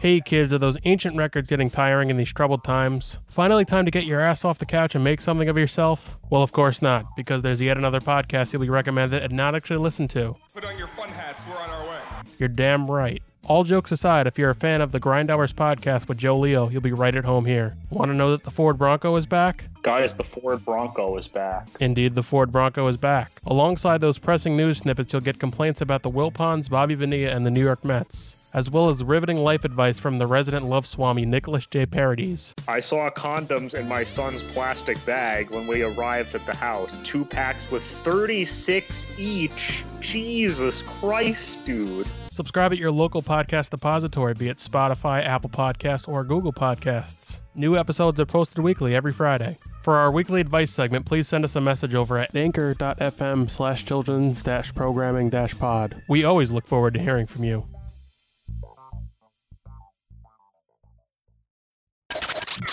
[0.00, 3.18] Hey kids, are those ancient records getting tiring in these troubled times?
[3.26, 6.16] Finally, time to get your ass off the couch and make something of yourself?
[6.30, 9.78] Well, of course not, because there's yet another podcast you'll be recommended and not actually
[9.78, 10.36] listen to.
[10.54, 11.42] Put on your fun hats.
[11.48, 11.98] We're on our way.
[12.38, 13.20] You're damn right.
[13.48, 16.68] All jokes aside, if you're a fan of the Grind Hours podcast with Joe Leo,
[16.68, 17.76] you'll be right at home here.
[17.90, 19.64] Want to know that the Ford Bronco is back?
[19.82, 21.66] Guys, the Ford Bronco is back.
[21.80, 23.32] Indeed, the Ford Bronco is back.
[23.46, 27.50] Alongside those pressing news snippets, you'll get complaints about the Wilpons, Bobby Bonilla, and the
[27.50, 31.66] New York Mets, as well as riveting life advice from the resident love swami Nicholas
[31.66, 31.86] J.
[31.86, 32.54] Parodies.
[32.66, 36.98] I saw condoms in my son's plastic bag when we arrived at the house.
[37.04, 39.84] Two packs with 36 each.
[40.00, 42.06] Jesus Christ, dude.
[42.30, 47.40] Subscribe at your local podcast depository, be it Spotify, Apple Podcasts, or Google Podcasts.
[47.54, 49.58] New episodes are posted weekly every Friday.
[49.82, 54.42] For our weekly advice segment, please send us a message over at anchor.fm slash children's
[54.42, 56.02] dash programming dash pod.
[56.08, 57.66] We always look forward to hearing from you.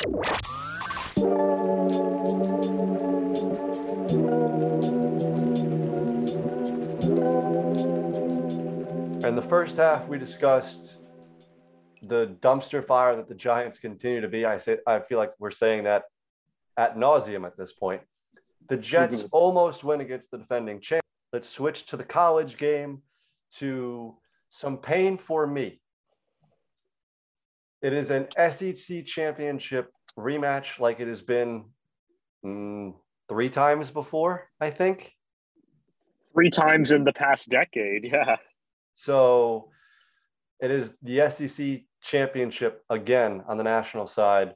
[0.05, 0.11] In
[9.35, 10.97] the first half, we discussed
[12.03, 14.45] the dumpster fire that the Giants continue to be.
[14.45, 16.03] I say I feel like we're saying that
[16.77, 18.03] at nauseum at this point.
[18.69, 19.29] The Jets Mhm.
[19.31, 21.01] almost win against the defending champ.
[21.33, 23.01] Let's switch to the college game
[23.53, 25.81] to some pain for me.
[27.81, 31.65] It is an SEC championship rematch like it has been
[32.45, 32.93] mm,
[33.29, 35.13] three times before, I think.
[36.33, 38.37] Three times in the past decade, yeah.
[38.95, 39.69] So
[40.59, 44.53] it is the SEC championship again on the national side.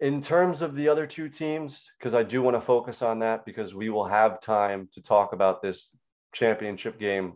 [0.00, 3.44] In terms of the other two teams, because I do want to focus on that
[3.44, 5.94] because we will have time to talk about this
[6.32, 7.34] championship game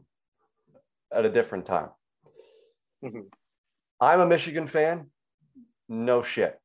[1.12, 1.90] at a different time.
[3.02, 3.30] Mhm.
[4.00, 5.10] I'm a Michigan fan.
[5.88, 6.58] No shit.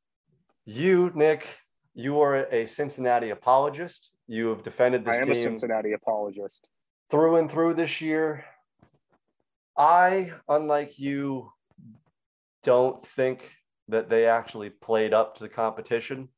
[0.64, 1.46] You, Nick,
[1.94, 4.10] you are a Cincinnati apologist.
[4.26, 6.68] You have defended this I am a Cincinnati apologist.
[7.10, 8.44] through and through this year.
[9.76, 11.52] I, unlike you,
[12.62, 13.50] don't think
[13.88, 16.28] that they actually played up to the competition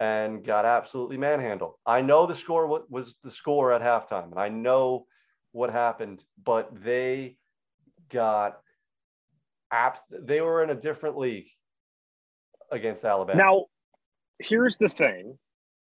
[0.00, 1.74] and got absolutely manhandled.
[1.86, 5.06] I know the score wa- was the score at halftime, and I know
[5.52, 7.36] what happened, but they
[8.10, 8.58] got
[9.70, 11.48] abs- they were in a different league
[12.70, 13.38] against Alabama.
[13.38, 13.64] Now,
[14.38, 15.38] here's the thing.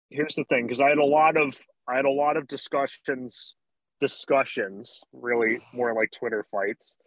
[0.09, 1.57] Here's the thing, because I had a lot of
[1.89, 3.55] I had a lot of discussions,
[3.99, 6.97] discussions, really more like Twitter fights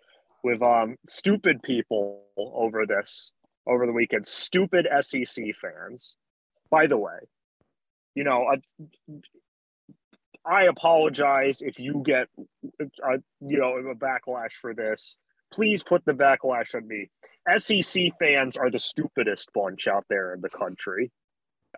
[0.42, 3.32] with um stupid people over this
[3.66, 4.26] over the weekend.
[4.26, 6.16] Stupid SEC fans.
[6.70, 7.18] By the way,
[8.14, 8.56] you know, I,
[10.44, 12.28] I apologize if you get,
[12.80, 15.16] uh, you know, a backlash for this.
[15.52, 17.10] Please put the backlash on me.
[17.56, 21.10] SEC fans are the stupidest bunch out there in the country.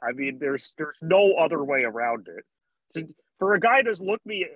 [0.03, 3.07] I mean, there's there's no other way around it.
[3.39, 4.47] For a guy to look me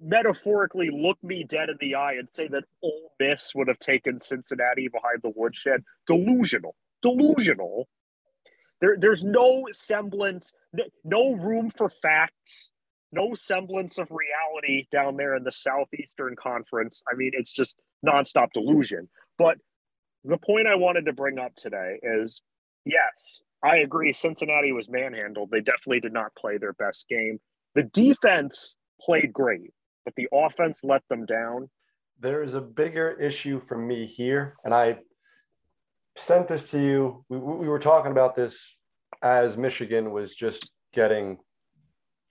[0.00, 4.18] metaphorically look me dead in the eye and say that Ole Miss would have taken
[4.18, 7.86] Cincinnati behind the woodshed, delusional, delusional.
[8.80, 10.52] There, there's no semblance,
[11.04, 12.72] no room for facts,
[13.12, 17.02] no semblance of reality down there in the Southeastern Conference.
[17.12, 17.76] I mean, it's just
[18.06, 19.08] nonstop delusion.
[19.38, 19.58] But
[20.24, 22.42] the point I wanted to bring up today is
[22.84, 24.12] yes, I agree.
[24.12, 25.50] Cincinnati was manhandled.
[25.50, 27.38] They definitely did not play their best game.
[27.74, 29.72] The defense played great,
[30.04, 31.70] but the offense let them down.
[32.18, 34.98] There is a bigger issue for me here, and I
[36.16, 37.24] sent this to you.
[37.28, 38.62] We, we were talking about this
[39.22, 41.38] as Michigan was just getting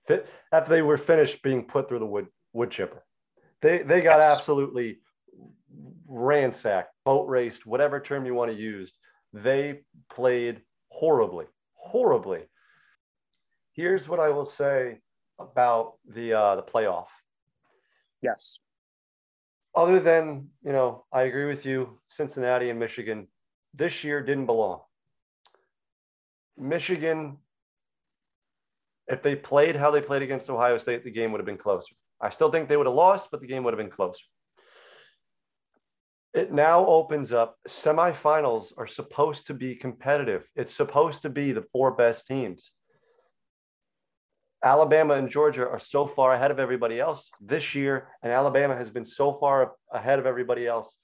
[0.06, 3.04] fit after they were finished being put through the wood wood chipper.
[3.62, 4.38] They they got yes.
[4.38, 5.00] absolutely
[6.10, 8.92] ransacked, boat raced, whatever term you want to use.
[9.32, 12.40] They played horribly, horribly.
[13.72, 14.98] Here's what I will say
[15.38, 17.06] about the uh, the playoff.
[18.20, 18.58] Yes.
[19.74, 22.00] Other than you know, I agree with you.
[22.08, 23.28] Cincinnati and Michigan
[23.72, 24.80] this year didn't belong.
[26.58, 27.38] Michigan,
[29.06, 31.94] if they played how they played against Ohio State, the game would have been closer.
[32.20, 34.24] I still think they would have lost, but the game would have been closer.
[36.32, 40.46] It now opens up semifinals are supposed to be competitive.
[40.54, 42.70] It's supposed to be the four best teams.
[44.62, 48.90] Alabama and Georgia are so far ahead of everybody else this year, and Alabama has
[48.90, 50.98] been so far ahead of everybody else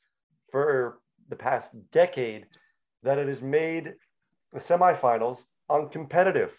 [0.52, 2.46] for the past decade
[3.02, 3.94] that it has made
[4.52, 6.50] the semifinals uncompetitive.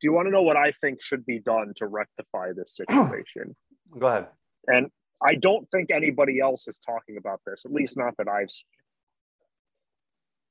[0.00, 3.54] Do you want to know what I think should be done to rectify this situation?
[3.98, 4.26] Go ahead.
[4.66, 4.88] And
[5.26, 8.66] I don't think anybody else is talking about this, at least not that I've seen.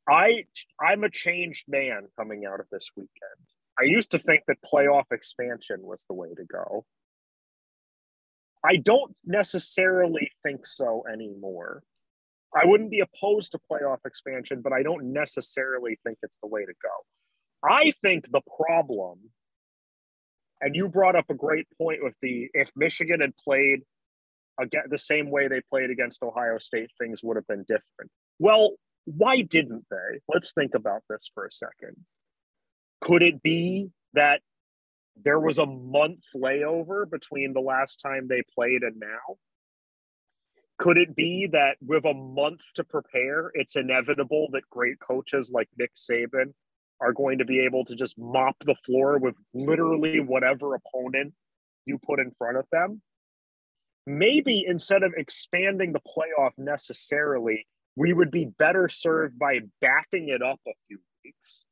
[0.10, 0.46] I
[0.82, 3.12] I'm a changed man coming out of this weekend.
[3.80, 6.86] I used to think that playoff expansion was the way to go.
[8.66, 11.84] I don't necessarily think so anymore.
[12.56, 16.66] I wouldn't be opposed to playoff expansion, but I don't necessarily think it's the way
[16.66, 17.68] to go.
[17.68, 19.20] I think the problem,
[20.62, 23.82] and you brought up a great point with the if Michigan had played
[24.60, 28.12] again the same way they played against Ohio State, things would have been different.
[28.40, 28.72] Well,
[29.06, 30.20] why didn't they?
[30.28, 31.96] Let's think about this for a second.
[33.02, 34.42] Could it be that
[35.16, 39.38] there was a month layover between the last time they played and now?
[40.80, 45.70] Could it be that with a month to prepare, it's inevitable that great coaches like
[45.78, 46.54] Nick Saban
[47.00, 51.34] are going to be able to just mop the floor with literally whatever opponent
[51.86, 53.02] you put in front of them?
[54.06, 60.42] Maybe instead of expanding the playoff necessarily, we would be better served by backing it
[60.42, 61.64] up a few weeks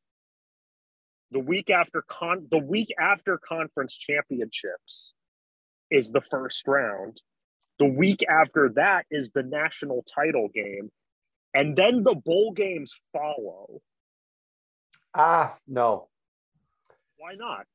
[1.31, 5.13] the week after con the week after conference championships
[5.89, 7.21] is the first round.
[7.79, 10.91] The week after that is the national title game.
[11.53, 13.81] And then the bowl games follow.
[15.13, 16.07] Ah, no.
[17.17, 17.65] Why not?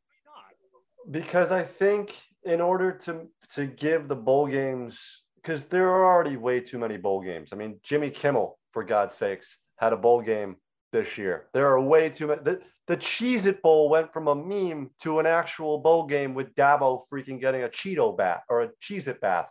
[0.00, 1.12] Why not?
[1.12, 2.14] Because I think
[2.46, 4.98] in order to to give the bowl games
[5.36, 7.50] because there are already way too many bowl games.
[7.52, 10.56] I mean, Jimmy Kimmel, for God's sakes, had a bowl game
[10.92, 11.46] this year.
[11.52, 12.42] There are way too many.
[12.42, 16.54] The, the Cheez It Bowl went from a meme to an actual bowl game with
[16.54, 19.50] Dabo freaking getting a Cheeto bath or a Cheez It bath.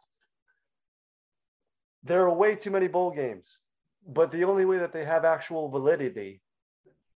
[2.03, 3.59] There are way too many bowl games.
[4.07, 6.41] But the only way that they have actual validity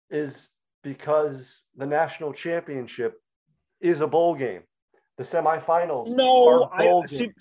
[0.09, 0.49] is
[0.83, 3.19] because the national championship
[3.81, 4.61] is a bowl game.
[5.17, 6.07] The semifinals.
[6.07, 7.31] No, I see,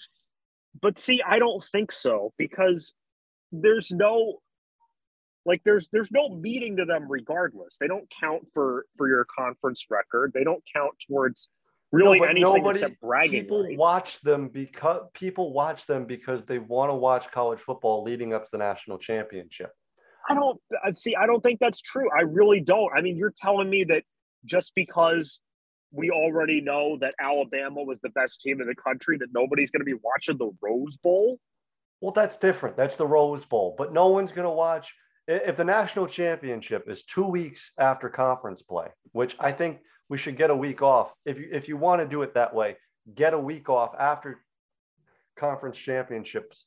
[0.80, 2.94] but see, I don't think so because
[3.50, 4.38] there's no
[5.46, 7.76] like there's there's no meeting to them regardless.
[7.78, 10.32] They don't count for for your conference record.
[10.34, 11.48] They don't count towards
[11.92, 13.78] really no, anything nobody, except bragging people rights.
[13.78, 18.44] watch them because people watch them because they want to watch college football leading up
[18.44, 19.70] to the national championship.
[20.28, 20.58] I don't
[20.92, 22.08] see i don't think that's true.
[22.16, 22.90] I really don't.
[22.96, 24.04] I mean you're telling me that
[24.44, 25.40] just because
[25.94, 29.80] we already know that alabama was the best team in the country that nobody's going
[29.80, 31.38] to be watching the rose bowl
[32.00, 34.92] well that's different that's the rose bowl but no one's going to watch
[35.26, 39.78] if the national championship is two weeks after conference play, which I think
[40.08, 41.12] we should get a week off.
[41.24, 42.76] If you, if you want to do it that way,
[43.14, 44.44] get a week off after
[45.36, 46.66] conference championships,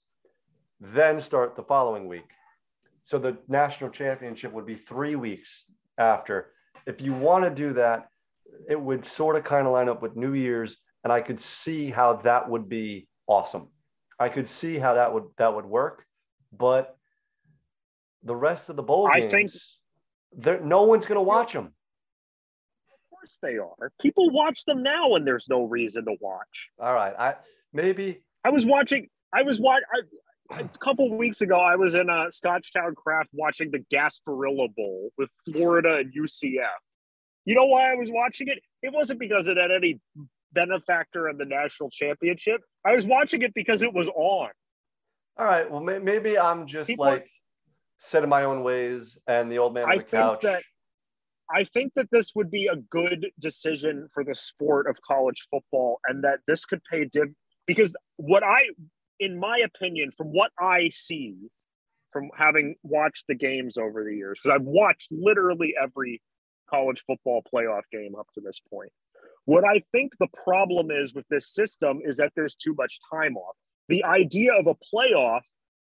[0.79, 2.29] then start the following week.
[3.03, 5.65] So the national championship would be three weeks
[5.97, 6.51] after.
[6.85, 8.09] If you want to do that,
[8.69, 11.89] it would sort of kind of line up with New Year's, and I could see
[11.89, 13.67] how that would be awesome.
[14.19, 16.07] I could see how that would that would work
[16.51, 16.97] but
[18.23, 19.51] the rest of the bowl I games, think-
[20.43, 21.65] there no one's going to watch them.
[21.65, 23.91] Of course they are.
[24.01, 26.69] People watch them now, and there's no reason to watch.
[26.79, 27.35] All right, I
[27.73, 29.07] maybe I was watching.
[29.33, 29.83] I was watching.
[30.49, 35.29] A couple weeks ago, I was in uh, Scotchtown Craft watching the Gasparilla Bowl with
[35.43, 36.69] Florida and UCF.
[37.47, 38.59] You know why I was watching it?
[38.83, 40.01] It wasn't because it had any
[40.51, 42.59] benefactor in the national championship.
[42.85, 44.49] I was watching it because it was on.
[45.39, 45.69] all right.
[45.71, 47.25] Well, may, maybe I'm just People- like
[47.99, 50.41] set in my own ways, and the old man on I the think couch.
[50.41, 50.63] that-
[51.49, 56.01] I think that this would be a good decision for the sport of college football
[56.05, 57.29] and that this could pay div
[57.65, 58.63] because what I
[59.21, 61.37] in my opinion from what I see
[62.11, 66.21] from having watched the games over the years because I've watched literally every
[66.69, 68.91] college football playoff game up to this point.
[69.45, 73.37] What I think the problem is with this system is that there's too much time
[73.37, 73.55] off.
[73.87, 75.41] The idea of a playoff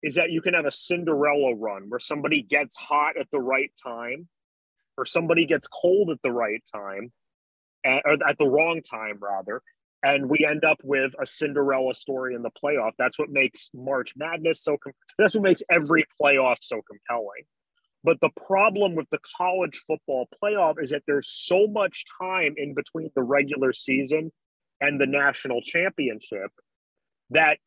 [0.02, 3.72] is that you can have a Cinderella run where somebody gets hot at the right
[3.82, 4.28] time
[4.98, 7.12] or somebody gets cold at the right time
[7.86, 9.62] or at the wrong time rather
[10.04, 14.14] and we end up with a cinderella story in the playoff that's what makes march
[14.16, 17.44] madness so com- that's what makes every playoff so compelling
[18.04, 22.74] but the problem with the college football playoff is that there's so much time in
[22.74, 24.32] between the regular season
[24.82, 26.52] and the national championship
[27.30, 27.58] that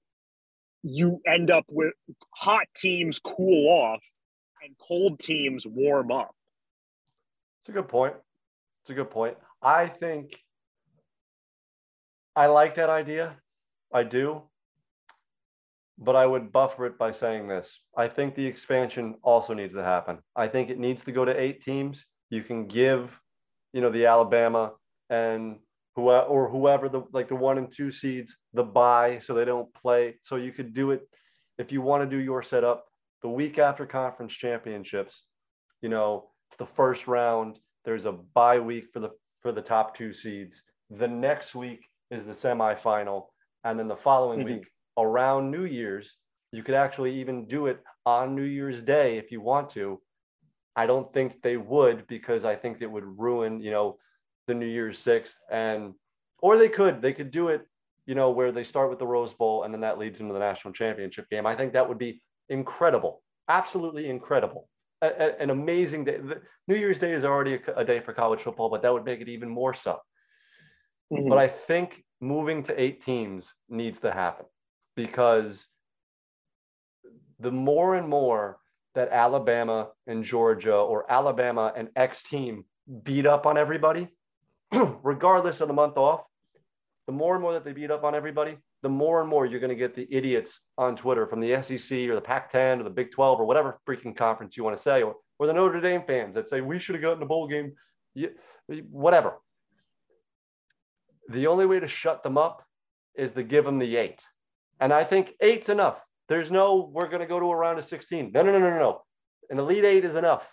[0.83, 1.95] you end up with
[2.35, 4.03] hot teams cool off
[4.63, 6.35] and cold teams warm up
[7.61, 8.15] It's a good point.
[8.83, 9.37] It's a good point.
[9.63, 10.39] I think
[12.37, 13.37] I like that idea.
[13.93, 14.43] I do.
[15.99, 17.81] But I would buffer it by saying this.
[17.97, 20.19] I think the expansion also needs to happen.
[20.35, 22.05] I think it needs to go to eight teams.
[22.29, 23.19] You can give,
[23.73, 24.73] you know, the Alabama
[25.09, 25.59] and
[25.95, 29.73] who or whoever the like the one and two seeds the bye so they don't
[29.75, 30.17] play.
[30.23, 31.09] So you could do it
[31.59, 32.85] if you want to do your setup
[33.23, 35.23] the week after conference championships.
[35.81, 37.59] You know, it's the first round.
[37.87, 40.63] There's a bye week for the for the top two seeds.
[40.91, 43.29] The next week is the semifinal,
[43.65, 44.45] and then the following Mhm.
[44.45, 46.13] week around New Year's,
[46.53, 50.01] you could actually even do it on New Year's Day if you want to.
[50.75, 53.99] I don't think they would because I think it would ruin, you know,
[54.47, 55.95] the New Year's Six, and
[56.41, 57.63] or they could they could do it,
[58.07, 60.39] you know, where they start with the Rose Bowl and then that leads into the
[60.39, 61.47] national championship game.
[61.47, 64.69] I think that would be incredible, absolutely incredible
[65.03, 66.19] a- a- an amazing day.
[66.19, 69.05] The- New Year's Day is already a, a day for college football, but that would
[69.05, 70.01] make it even more so.
[71.13, 71.29] Mm-hmm.
[71.29, 74.47] But I think moving to eight teams needs to happen
[74.97, 75.67] because
[77.39, 78.59] the more and more
[78.95, 82.65] that Alabama and Georgia or Alabama and X team
[83.03, 84.09] beat up on everybody,
[85.03, 86.23] regardless of the month off,
[87.07, 89.61] the more and more that they beat up on everybody, the more and more you're
[89.61, 92.85] going to get the idiots on Twitter from the SEC or the Pac 10 or
[92.85, 95.81] the Big 12 or whatever freaking conference you want to say, or, or the Notre
[95.81, 97.75] Dame fans that say we should have gotten a bowl game,
[98.15, 98.29] Yeah,
[98.91, 99.41] whatever.
[101.29, 102.65] The only way to shut them up
[103.15, 104.25] is to give them the eight.
[104.81, 106.01] And I think eight's enough.
[106.29, 108.33] There's no, we're going to go to a round of 16.
[108.33, 109.03] No, no, no, no, no, no.
[109.51, 110.51] An elite eight is enough.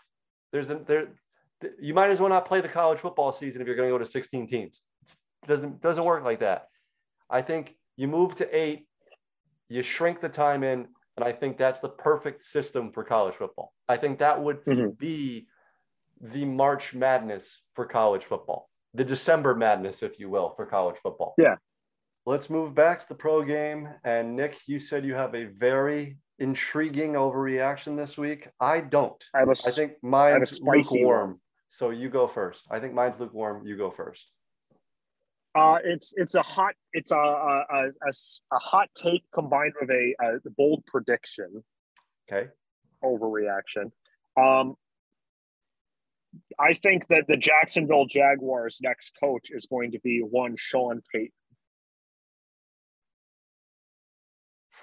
[0.52, 1.08] There's a, there,
[1.80, 3.98] you might as well not play the college football season if you're going to go
[3.98, 4.84] to 16 teams.
[5.44, 6.68] It doesn't doesn't work like that.
[7.30, 8.88] I think you move to eight,
[9.68, 13.74] you shrink the time in, and I think that's the perfect system for college football.
[13.90, 14.98] I think that would Mhm.
[14.98, 15.48] be
[16.22, 21.34] the March Madness for college football, the December Madness, if you will, for college football.
[21.38, 21.56] Yeah.
[22.26, 23.90] Let's move back to the pro game.
[24.04, 28.48] And Nick, you said you have a very intriguing overreaction this week.
[28.60, 29.22] I don't.
[29.36, 31.30] I a, I think mine's spicy lukewarm.
[31.32, 31.40] one.
[31.70, 32.64] So you go first.
[32.72, 33.68] I think mine's lukewarm.
[33.68, 34.26] You go first.
[35.56, 40.50] Uh, it's it's a hot it's a a a hot take combined with a, a
[40.58, 41.64] bold prediction
[42.32, 42.50] Okay.
[43.04, 43.92] overreaction.
[44.38, 44.76] Um,
[46.58, 51.32] I think that the Jacksonville Jaguars' next coach is going to be one Sean Payton.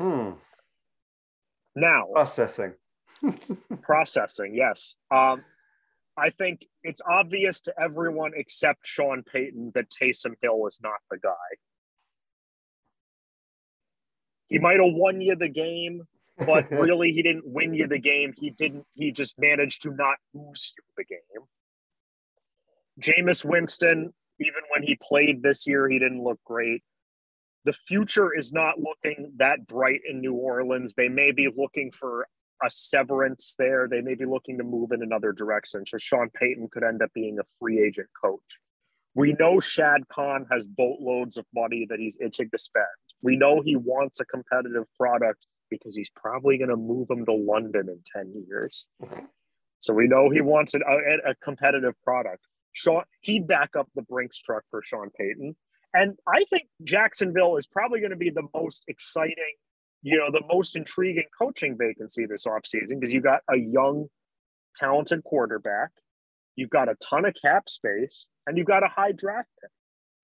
[0.00, 0.30] Hmm.
[1.76, 2.72] Now, Processing.
[3.82, 4.96] processing, yes.
[5.10, 5.44] Um,
[6.16, 11.18] I think it's obvious to everyone except Sean Payton that Taysom Hill is not the
[11.18, 11.30] guy.
[14.48, 16.02] He might have won you the game,
[16.38, 18.32] but really he didn't win you the game.
[18.36, 18.86] He didn't.
[18.94, 21.44] He just managed to not lose you the game.
[23.00, 26.82] Jameis Winston, even when he played this year, he didn't look great.
[27.64, 30.94] The future is not looking that bright in New Orleans.
[30.94, 32.26] They may be looking for
[32.62, 33.88] a severance there.
[33.88, 35.84] They may be looking to move in another direction.
[35.86, 38.40] So Sean Payton could end up being a free agent coach.
[39.14, 42.86] We know Shad Khan has boatloads of money that he's itching to spend.
[43.22, 47.32] We know he wants a competitive product because he's probably going to move him to
[47.32, 48.86] London in 10 years.
[49.78, 52.44] So we know he wants an, a, a competitive product.
[52.72, 55.56] Sean, he'd back up the Brinks truck for Sean Payton.
[55.92, 59.54] And I think Jacksonville is probably going to be the most exciting,
[60.02, 64.06] you know, the most intriguing coaching vacancy this offseason because you got a young,
[64.76, 65.90] talented quarterback,
[66.54, 69.70] you've got a ton of cap space, and you've got a high draft pick.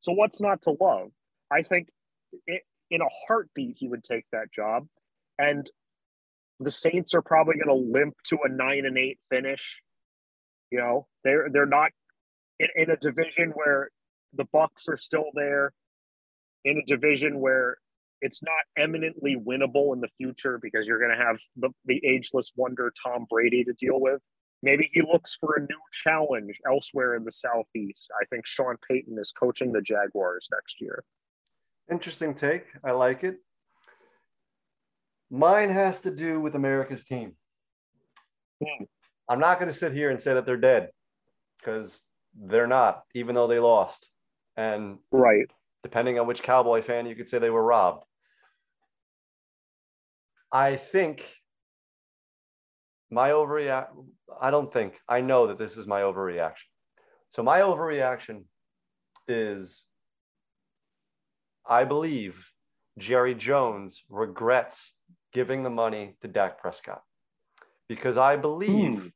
[0.01, 1.09] So what's not to love?
[1.51, 1.89] I think
[2.47, 4.87] it, in a heartbeat he would take that job.
[5.39, 5.69] And
[6.61, 9.83] the Saints are probably going to limp to a nine and eight finish.
[10.71, 11.91] You know, they're they're not
[12.59, 13.91] in, in a division where
[14.33, 15.73] the Bucs are still there,
[16.65, 17.79] in a division where
[18.21, 22.53] it's not eminently winnable in the future because you're going to have the, the ageless
[22.57, 24.21] wonder Tom Brady to deal with.
[24.63, 28.11] Maybe he looks for a new challenge elsewhere in the Southeast.
[28.21, 31.05] I think Sean Payton is coaching the Jaguars next year.
[31.91, 32.65] Interesting take.
[32.83, 33.37] I like it.
[35.31, 37.33] Mine has to do with America's team.
[38.65, 38.85] Hmm.
[39.29, 40.91] I'm not going to sit here and say that they're dead
[41.59, 42.01] because
[42.35, 44.09] they're not, even though they lost.
[44.57, 45.51] And Right.
[45.83, 48.05] depending on which Cowboy fan, you could say they were robbed.
[50.53, 51.25] I think
[53.11, 53.89] my overreact.
[54.41, 56.69] I don't think I know that this is my overreaction.
[57.33, 58.45] So my overreaction
[59.29, 59.85] is
[61.69, 62.51] I believe
[62.99, 64.95] Jerry Jones regrets
[65.33, 67.03] giving the money to Dak Prescott
[67.89, 69.09] because I believe Hmm.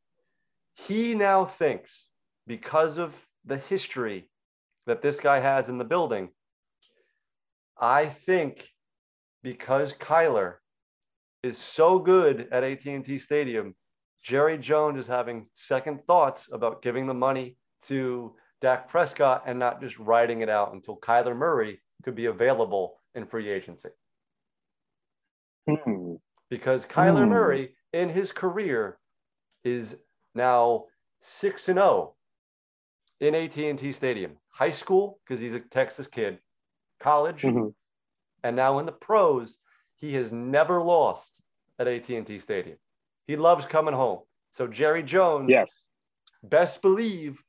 [0.74, 2.08] he now thinks
[2.46, 4.29] because of the history
[4.90, 6.30] that this guy has in the building,
[7.80, 8.68] I think
[9.44, 10.54] because Kyler
[11.44, 13.76] is so good at AT&T Stadium,
[14.24, 19.80] Jerry Jones is having second thoughts about giving the money to Dak Prescott and not
[19.80, 23.90] just writing it out until Kyler Murray could be available in free agency.
[25.68, 26.14] Hmm.
[26.50, 27.30] Because Kyler Hmm.
[27.30, 28.98] Murray in his career
[29.62, 29.94] is
[30.34, 30.86] now
[31.20, 32.16] 6 and 0
[33.20, 34.32] in AT&T Stadium.
[34.60, 36.38] High school because he's a Texas kid,
[36.98, 37.74] college, Mhm.
[38.42, 39.58] and now in the pros,
[39.96, 41.40] he has never lost
[41.78, 42.78] at AT&T Stadium.
[43.26, 44.26] He loves coming home.
[44.50, 45.86] So Jerry Jones, Yes.
[46.42, 47.42] best believe,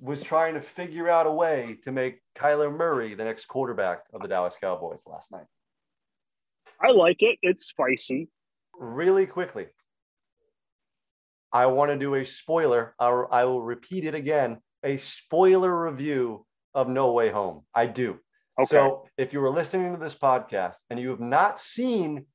[0.00, 4.20] was trying to figure out a way to make Kyler Murray the next quarterback of
[4.20, 5.46] the Dallas Cowboys last night.
[6.78, 7.38] I like it.
[7.40, 8.28] It's spicy.
[8.74, 9.68] Really quickly,
[11.52, 12.94] I want to do a spoiler.
[12.98, 17.62] I will repeat it again a spoiler review of No Way Home.
[17.74, 18.18] I do.
[18.60, 18.68] Okay.
[18.68, 22.26] So if you were listening to this podcast and you have not seen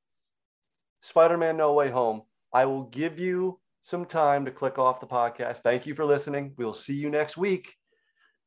[1.01, 2.21] Spider Man No Way Home,
[2.53, 5.57] I will give you some time to click off the podcast.
[5.57, 6.53] Thank you for listening.
[6.57, 7.73] We'll see you next week.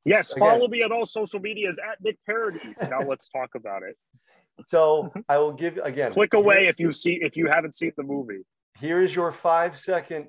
[0.04, 2.74] yes, again- follow me on all social medias at Nick Parodies.
[2.88, 3.96] Now let's talk about it.
[4.66, 6.10] So I will give again.
[6.10, 8.40] Click away if you see if you haven't seen the movie.
[8.80, 10.26] Here is your five second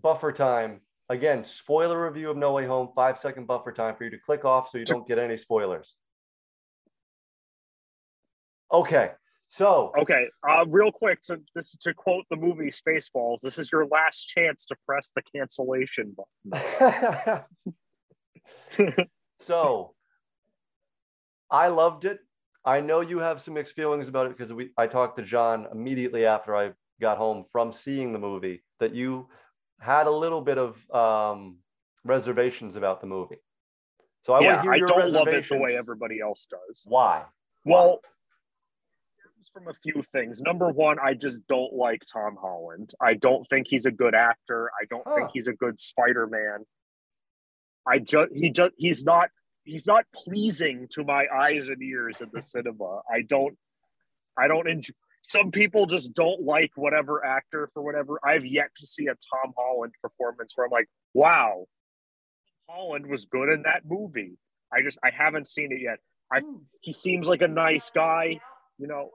[0.00, 0.80] buffer time.
[1.10, 4.44] Again, spoiler review of No Way Home, five second buffer time for you to click
[4.44, 5.96] off so you don't get any spoilers.
[8.72, 9.10] Okay,
[9.48, 13.40] so Okay, uh, real quick to this to quote the movie Spaceballs.
[13.42, 16.14] This is your last chance to press the cancellation
[16.46, 17.44] button.
[19.40, 19.96] so
[21.50, 22.20] I loved it.
[22.64, 25.66] I know you have some mixed feelings about it because we I talked to John
[25.72, 29.28] immediately after I got home from seeing the movie that you
[29.80, 31.58] had a little bit of um,
[32.04, 33.40] reservations about the movie.
[34.22, 35.48] So I want to hear I your don't love it reservations.
[35.48, 36.84] the way everybody else does.
[36.86, 37.24] Why?
[37.64, 38.00] Well,
[39.52, 40.40] from a few things.
[40.40, 42.92] Number one, I just don't like Tom Holland.
[43.00, 44.70] I don't think he's a good actor.
[44.80, 45.16] I don't Huh.
[45.16, 46.64] think he's a good Spider-Man.
[47.86, 49.30] I just he just he's not
[49.64, 53.00] he's not pleasing to my eyes and ears in the cinema.
[53.10, 53.56] I don't
[54.38, 58.18] I don't enjoy some people just don't like whatever actor for whatever.
[58.24, 61.66] I've yet to see a Tom Holland performance where I'm like, wow,
[62.68, 64.38] Holland was good in that movie.
[64.72, 65.98] I just I haven't seen it yet.
[66.32, 66.40] I
[66.80, 68.40] he seems like a nice guy,
[68.78, 69.10] you know,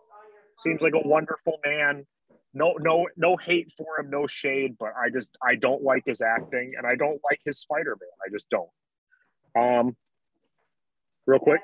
[0.58, 2.06] seems like a wonderful man.
[2.54, 6.22] No, no, no hate for him, no shade, but I just I don't like his
[6.22, 8.10] acting and I don't like his Spider-Man.
[8.26, 8.70] I just don't.
[9.58, 9.96] Um
[11.26, 11.62] real quick.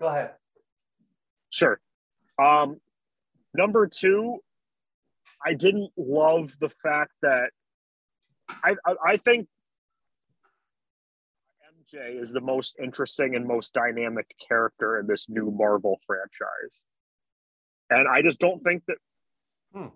[0.00, 0.32] Go ahead.
[1.50, 1.80] Sure.
[2.40, 2.80] Um,
[3.54, 4.38] number two,
[5.44, 7.50] I didn't love the fact that
[8.64, 9.48] I, I, I think
[11.94, 16.80] MJ is the most interesting and most dynamic character in this new Marvel franchise.
[17.90, 18.96] And I just don't think that
[19.72, 19.86] Hmm.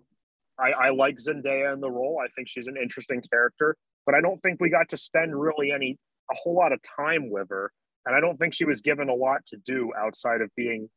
[0.57, 2.21] I, I like Zendaya in the role.
[2.23, 3.75] I think she's an interesting character,
[4.05, 5.97] but I don't think we got to spend really any
[6.31, 7.71] a whole lot of time with her.
[8.05, 10.89] And I don't think she was given a lot to do outside of being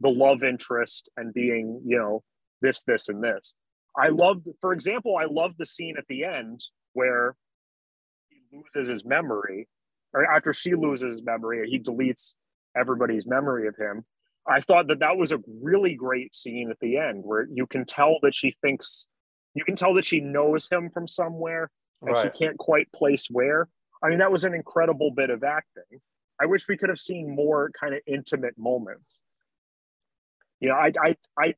[0.00, 2.22] the love interest and being, you know,
[2.60, 3.54] this, this, and this.
[3.98, 6.60] I loved, for example, I love the scene at the end
[6.92, 7.34] where
[8.28, 9.68] he loses his memory,
[10.12, 12.36] or after she loses his memory, he deletes
[12.76, 14.04] everybody's memory of him.
[14.48, 17.84] I thought that that was a really great scene at the end where you can
[17.84, 19.08] tell that she thinks,
[19.54, 21.70] you can tell that she knows him from somewhere
[22.02, 22.32] and Right.
[22.32, 23.68] she can't quite place where.
[24.02, 26.00] I mean, that was an incredible bit of acting.
[26.40, 29.20] I wish we could have seen more kind of intimate moments.
[30.60, 31.54] You know, I I I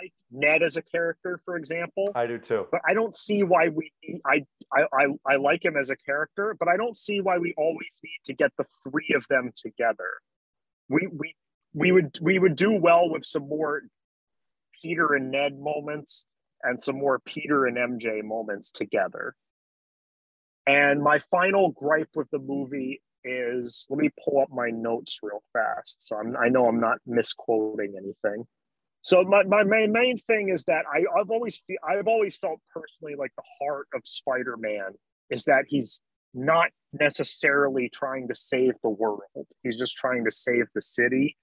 [0.00, 2.66] like Ned as a character, for example, I do too.
[2.70, 3.92] but I don't see why we
[4.26, 7.54] I, I I I like him as a character, but I don't see why we
[7.56, 10.10] always need to get the three of them together.
[10.88, 11.34] We we
[11.74, 13.82] we would we would do well with some more
[14.80, 16.26] Peter and Ned moments
[16.62, 19.34] and some more Peter and MJ moments together.
[20.66, 25.42] And my final gripe with the movie is let me pull up my notes real
[25.52, 26.06] fast.
[26.06, 28.46] So I'm, I know I'm not misquoting anything.
[29.00, 32.60] So my, my main, main thing is that I, I've always fe- I've always felt
[32.74, 34.94] personally like the heart of Spider-Man
[35.30, 36.00] is that he's
[36.34, 39.46] not necessarily trying to save the world.
[39.62, 41.36] He's just trying to save the city.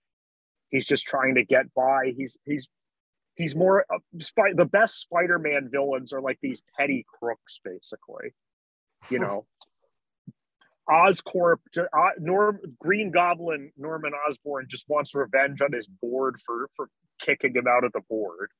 [0.69, 2.13] He's just trying to get by.
[2.17, 2.67] He's he's
[3.35, 3.99] he's more uh,
[4.55, 8.33] the best Spider-Man villains are like these petty crooks, basically.
[9.09, 9.45] You know,
[10.89, 16.89] Oscorp, uh, Norm, Green Goblin, Norman Osborn just wants revenge on his board for for
[17.19, 18.51] kicking him out of the board.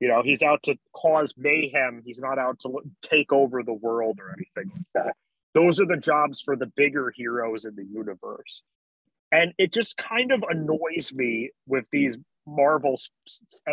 [0.00, 2.02] You know, he's out to cause mayhem.
[2.04, 5.14] He's not out to take over the world or anything like that.
[5.54, 8.62] Those are the jobs for the bigger heroes in the universe.
[9.32, 12.16] And it just kind of annoys me with these
[12.46, 12.94] Marvel,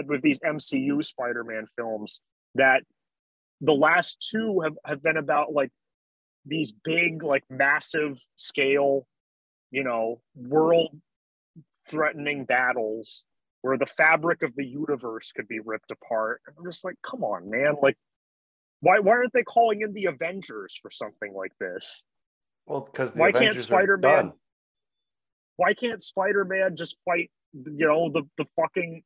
[0.08, 2.22] with these MCU Spider Man films
[2.56, 2.82] that
[3.62, 5.70] the last two have, have been about like
[6.46, 9.08] these big, like massive scale,
[9.72, 10.89] you know, world
[11.89, 13.26] threatening battles
[13.62, 16.41] where the fabric of the universe could be ripped apart.
[16.46, 17.76] And I'm just like, come on, man.
[17.82, 17.98] Like,
[18.82, 22.06] why, why aren't they calling in the Avengers for something like this?
[22.68, 24.34] Well, because Why can't Spider-Man-
[25.58, 29.04] Why can't Spider-Man just fight, you know, the, the fucking,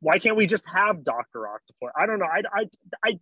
[0.00, 1.48] why can't we just have Dr.
[1.48, 1.90] Octopus?
[1.96, 2.26] I don't know.
[2.26, 2.68] I, I,
[3.04, 3.18] I,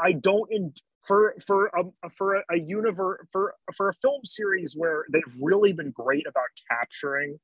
[0.00, 0.72] I don't, in,
[1.04, 5.90] for, for a, for a, universe, for, for a film series where they've really been
[5.90, 7.38] great about capturing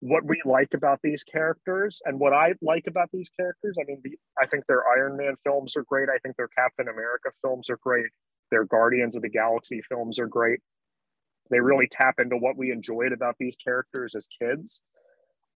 [0.00, 3.76] what we like about these characters and what I like about these characters.
[3.80, 6.08] I mean, the, I think their Iron Man films are great.
[6.08, 8.06] I think their Captain America films are great.
[8.50, 10.60] Their Guardians of the Galaxy films are great.
[11.50, 14.84] They really tap into what we enjoyed about these characters as kids.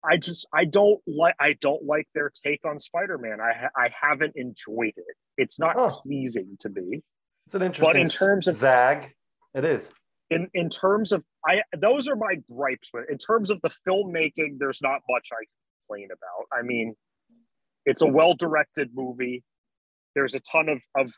[0.04, 3.40] I just I don't like I don't like their take on Spider-Man.
[3.40, 5.16] I ha- I haven't enjoyed it.
[5.36, 5.88] It's not Oh.
[5.88, 7.02] pleasing to me.
[7.46, 7.88] It's an interesting.
[7.92, 9.14] But in terms of- zag,
[9.54, 9.90] it is.
[10.30, 14.58] in in terms of I those are my gripes with in terms of the filmmaking
[14.58, 15.44] there's not much I
[15.88, 16.46] complain about.
[16.56, 16.94] I mean
[17.84, 19.42] it's a well-directed movie.
[20.14, 21.12] There's a ton of of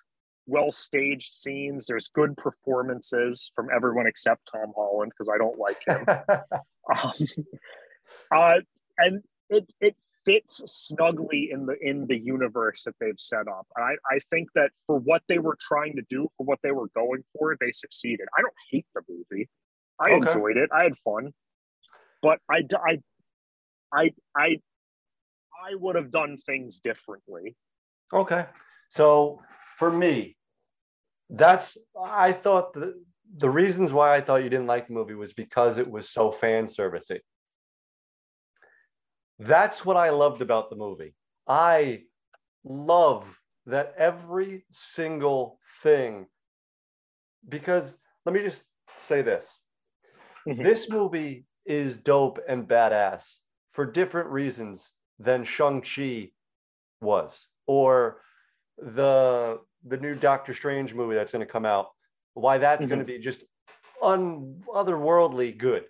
[0.47, 1.87] well-staged scenes.
[1.87, 6.07] There's good performances from everyone except Tom Holland because I don't like him.
[7.05, 7.13] um,
[8.35, 8.61] uh,
[8.99, 13.67] and it it fits snugly in the in the universe that they've set up.
[13.77, 16.73] And I I think that for what they were trying to do, for what they
[16.73, 18.27] were going for, they succeeded.
[18.37, 19.49] I don't hate the movie.
[20.01, 20.31] I Okay.
[20.31, 20.71] enjoyed it.
[20.75, 21.33] I had fun,
[22.23, 23.01] but I I
[24.37, 24.59] I
[25.67, 27.57] I would have done things differently.
[28.13, 28.47] Okay.
[28.91, 29.41] So
[29.79, 30.37] for me,
[31.31, 33.03] that's I thought the
[33.37, 36.31] the reasons why I thought you didn't like the movie was because it was so
[36.31, 37.21] fan servicey.
[39.39, 41.15] That's what I loved about the movie.
[41.47, 42.05] I
[42.65, 46.27] love that every single thing
[47.49, 48.65] because let me just
[48.97, 49.59] say this.
[50.47, 50.63] Mhm.
[50.63, 53.39] This movie is dope and badass
[53.73, 56.33] for different reasons than Shang-Chi
[57.01, 58.23] was or
[58.79, 61.91] the the new Doctor Strange movie that's going to come out.
[62.33, 63.45] Why that's going to be just
[64.03, 65.87] un otherworldly good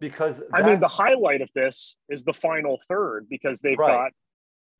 [0.00, 3.88] because I mean, the highlight of this is the final third because they've Right.
[3.92, 4.12] got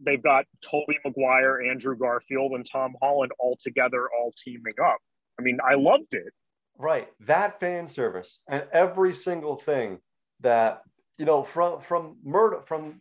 [0.00, 4.98] they've got Tobey Maguire, Andrew Garfield, and Tom Holland all together, all teaming up.
[5.38, 6.32] I mean, I loved it.
[6.78, 10.00] right that fan service and every single thing
[10.40, 10.82] that
[11.18, 13.00] you know from from murder from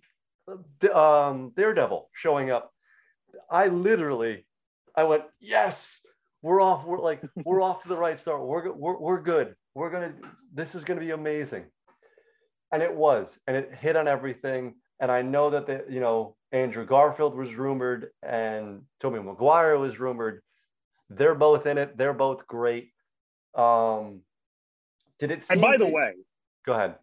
[0.93, 2.71] um Daredevil showing up.
[3.49, 4.45] I literally
[4.95, 6.01] I went yes
[6.43, 9.89] we're off we're like we're off to the right start we're we're we're good we're
[9.89, 10.13] gonna
[10.53, 11.63] this is gonna be amazing
[12.73, 16.35] and it was and it hit on everything and i know that the you know
[16.51, 20.41] andrew garfield was rumored and Tobey maguire was rumored
[21.09, 22.91] they're both in it they're both great
[23.55, 24.21] um
[25.19, 26.13] did it And by the to- way,
[26.65, 26.95] go ahead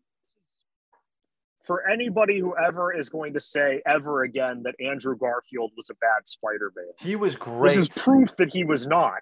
[1.64, 5.94] for anybody who ever is going to say ever again that Andrew Garfield was a
[5.94, 6.86] bad Spider-Man.
[6.98, 7.68] He was great.
[7.68, 9.18] This is proof that he was not.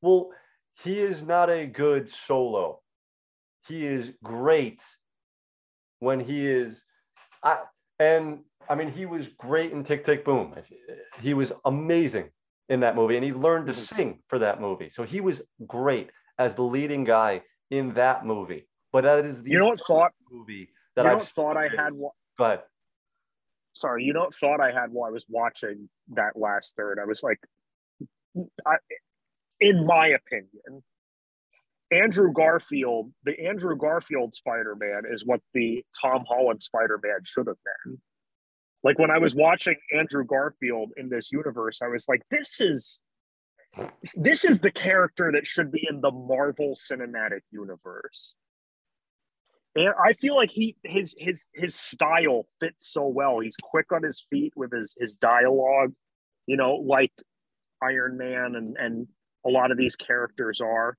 [0.00, 0.30] Well,
[0.82, 2.80] he is not a good solo.
[3.68, 4.82] He is great
[6.02, 6.84] when he is
[7.44, 7.60] I
[8.00, 10.52] and I mean he was great in Tick Tick Boom.
[11.20, 12.30] He was amazing
[12.68, 13.96] in that movie and he learned to Mhm.
[13.96, 14.90] sing for that movie.
[14.90, 18.68] So he was great as the leading guy in that movie.
[18.90, 20.12] But that is the You know what thought?
[20.28, 21.92] movie that I've thought I had?
[21.96, 22.64] Go ahead.
[23.74, 26.98] Sorry, you know what thought I had while I was watching that last third?
[26.98, 27.40] I was like,
[28.66, 28.76] I,
[29.60, 30.82] in my opinion,
[31.92, 38.00] Andrew Garfield, the Andrew Garfield Spider-Man is what the Tom Holland Spider-Man should have been.
[38.82, 43.02] Like when I was watching Andrew Garfield in this universe, I was like, this is
[44.14, 48.34] this is the character that should be in the Marvel Cinematic Universe.
[49.74, 53.38] And I feel like he his his his style fits so well.
[53.40, 55.94] He's quick on his feet with his his dialogue,
[56.46, 57.12] you know, like
[57.82, 59.06] Iron Man and and
[59.46, 60.96] a lot of these characters are.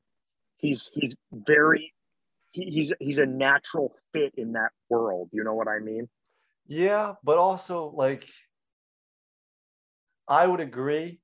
[0.63, 1.93] He's he's very
[2.53, 5.29] he, he's he's a natural fit in that world.
[5.33, 6.07] You know what I mean?
[6.67, 8.25] Yeah, but also like
[10.25, 11.19] I would agree.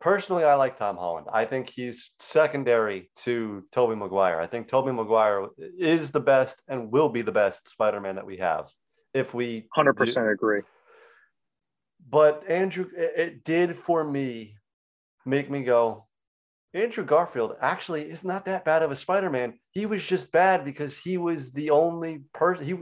[0.00, 1.26] Personally, I like Tom Holland.
[1.32, 4.40] I think he's secondary to Tobey Maguire.
[4.40, 8.36] I think Tobey Maguire is the best and will be the best Spider-Man that we
[8.36, 8.70] have.
[9.12, 10.62] If we Hundred percent agree.
[12.08, 14.54] but Andrew, it, it did for me
[15.26, 16.06] make me go,
[16.72, 19.58] Andrew Garfield actually is not that bad of a Spider-Man.
[19.72, 22.64] He was just bad because he was the only person.
[22.64, 22.74] He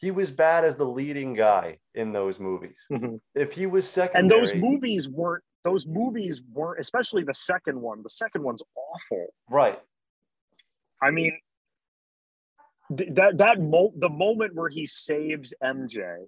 [0.00, 2.78] he was bad as the leading guy in those movies.
[2.90, 3.20] Mhm.
[3.34, 8.02] If he was second, And those movies weren't those movies weren't especially the second one.
[8.02, 9.34] The second one's awful.
[9.48, 9.80] right?
[11.02, 11.38] I mean,
[12.90, 16.26] that that mo- the moment where he saves MJ,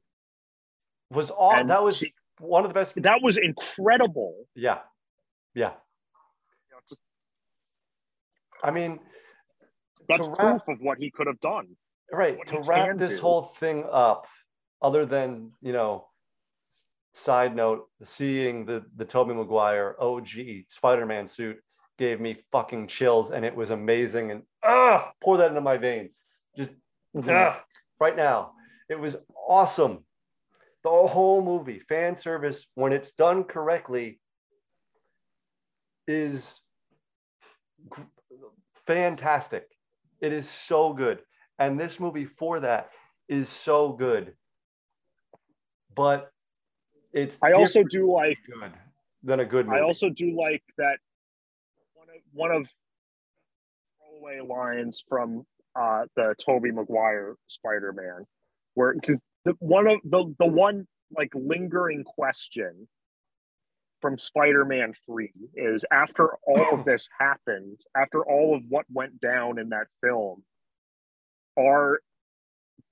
[1.10, 2.94] Was all that was she- one of the best.
[3.02, 4.46] that was incredible.
[4.54, 4.80] Yeah,
[5.54, 5.74] yeah.
[8.66, 8.98] You know, just I mean,
[10.08, 11.76] that's To proof of what he could have done.
[12.12, 13.20] right to wrap this do.
[13.20, 14.26] whole thing up
[14.82, 16.06] other than you know
[17.14, 20.28] side note seeing the the tobey maguire og
[20.68, 21.56] spider-man suit
[21.98, 26.20] gave me fucking chills and it was amazing and ah pour that into my veins
[26.56, 26.70] just
[27.28, 27.64] ah,
[27.98, 28.52] right now
[28.88, 29.16] it was
[29.48, 30.04] awesome
[30.84, 34.20] the whole movie fan service when it's done correctly
[36.06, 36.60] is
[37.88, 38.02] gr-
[38.86, 39.68] fantastic.
[40.20, 41.20] It is so good.
[41.58, 42.90] And this movie for that
[43.28, 44.34] is so good.
[45.94, 46.30] But
[47.12, 48.72] it's I also do like good
[49.22, 49.78] than a good movie.
[49.78, 50.98] I also do like that
[51.94, 52.70] one of one of
[53.98, 58.26] throwaway lines from uh, the Tobey Maguire Spider Man,
[58.74, 62.88] where because the one of the the one like lingering question
[64.00, 69.20] from Spider Man Three is after all of this happened, after all of what went
[69.20, 70.42] down in that film,
[71.58, 72.00] are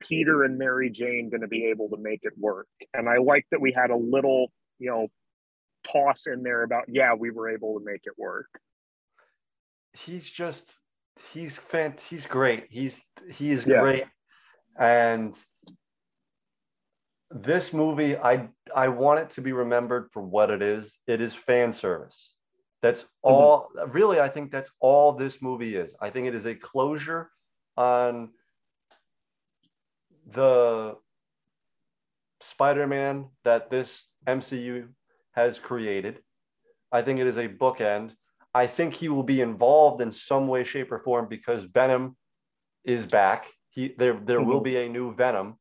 [0.01, 2.69] Peter and Mary Jane going to be able to make it work?
[2.93, 5.09] And I like that we had a little, you know,
[5.85, 8.49] toss in there about yeah we were able to make it work
[9.93, 10.73] he's just
[11.33, 13.81] he's fant he's great he's he is Yeah.
[13.81, 14.05] great
[14.79, 15.35] and
[17.35, 20.99] this movie i i want it to be remembered for what it is.
[21.07, 22.31] It is fan service.
[22.81, 23.09] That's mm-hmm.
[23.23, 25.95] all really i think that's all this movie is.
[26.01, 27.31] I think it is a closure
[27.77, 28.31] on
[30.31, 30.97] the
[32.41, 34.89] spider-man that this mcu
[35.33, 36.21] has created.
[36.93, 38.13] I think it is a bookend.
[38.55, 42.17] I think he will be involved in some way, shape, or form because Venom
[42.85, 43.47] is back.
[43.71, 44.65] He there there will mm-hmm.
[44.65, 45.59] be a new Venom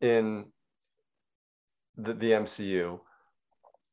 [0.00, 0.46] in
[1.96, 3.00] the, the MCU.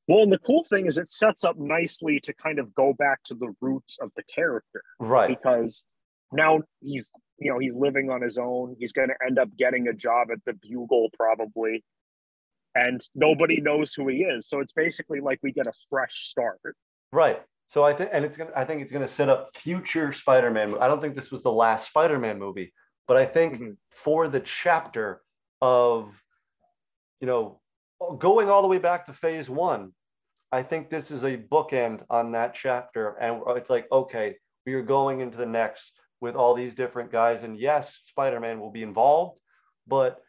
[0.08, 3.24] well and the cool thing is it sets up nicely to kind of go back
[3.24, 5.28] to the roots of the character Right.
[5.30, 5.86] because
[6.32, 9.88] now he's you know he's living on his own he's going to end up getting
[9.88, 11.84] a job at the bugle probably
[12.76, 16.60] and nobody knows who he is so it's basically like we get a fresh start
[17.14, 17.42] Right.
[17.68, 20.76] So I think and it's gonna I think it's gonna set up future Spider-Man.
[20.80, 22.74] I don't think this was the last Spider-Man movie,
[23.08, 23.78] but I think Mhm.
[23.92, 25.22] for the chapter
[25.62, 26.14] of
[27.20, 27.60] you know
[28.20, 29.92] going all the way back to phase one,
[30.52, 33.16] I think this is a bookend on that chapter.
[33.20, 34.36] And it's like, okay,
[34.66, 35.92] we are going into the next
[36.22, 37.44] with all these different guys.
[37.44, 39.40] And yes, Spider-Man will be involved,
[39.88, 40.22] but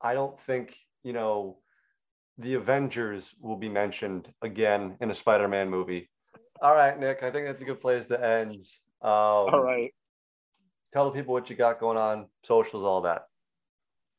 [0.00, 1.58] I don't think, you know,
[2.38, 6.08] the Avengers will be mentioned again in a Spider-Man movie.
[6.62, 8.66] All right, Nick, I think that's a good place to end.
[9.02, 9.92] Um, all right
[10.92, 13.26] Tell the people what you got going on, socials, all that.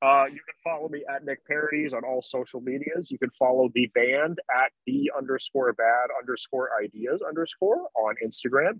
[0.01, 3.11] Uh, you can follow me at Nick Parodies on all social medias.
[3.11, 8.79] You can follow the band at the underscore bad underscore ideas underscore on Instagram.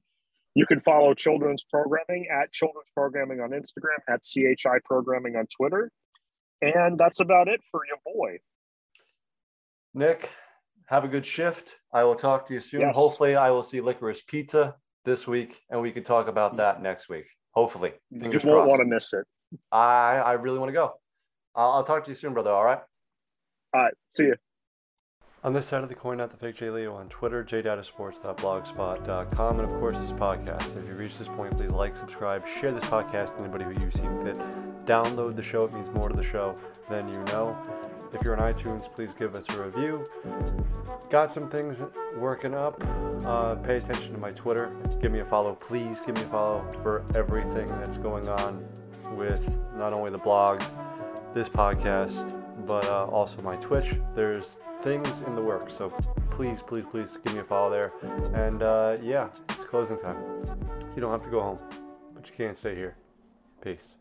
[0.55, 5.91] You can follow children's programming at children's programming on Instagram, at CHI programming on Twitter.
[6.61, 8.37] And that's about it for your boy.
[9.93, 10.29] Nick,
[10.87, 11.75] have a good shift.
[11.93, 12.81] I will talk to you soon.
[12.81, 12.95] Yes.
[12.95, 17.09] Hopefully, I will see Licorice Pizza this week, and we can talk about that next
[17.09, 17.25] week.
[17.51, 18.69] Hopefully, You fingers won't crossed.
[18.69, 19.25] want to miss it.
[19.71, 20.93] I I really want to go.
[21.59, 22.51] I'll, I'll talk to you soon, brother.
[22.51, 22.79] All right.
[23.73, 23.93] All right.
[24.09, 24.35] See you.
[25.43, 29.69] On this side of the coin, not the fake J Leo on Twitter, jdatasports.blogspot.com, and
[29.69, 30.77] of course this podcast.
[30.77, 33.91] If you've reached this point, please like, subscribe, share this podcast to anybody who you
[33.91, 34.37] see fit.
[34.85, 36.55] Download the show; it means more to the show
[36.89, 37.57] than you know.
[38.13, 40.05] If you're on iTunes, please give us a review.
[41.09, 41.77] Got some things
[42.17, 42.81] working up.
[43.25, 44.71] Uh, pay attention to my Twitter.
[45.01, 45.99] Give me a follow, please.
[46.05, 48.65] Give me a follow for everything that's going on
[49.15, 49.43] with
[49.77, 50.61] not only the blog,
[51.33, 53.95] this podcast, but uh, also my Twitch.
[54.15, 55.89] There's things in the works, so
[56.31, 57.93] please, please, please give me a follow there.
[58.33, 60.17] And uh, yeah, it's closing time.
[60.95, 61.59] You don't have to go home,
[62.13, 62.95] but you can't stay here.
[63.63, 63.98] Peace.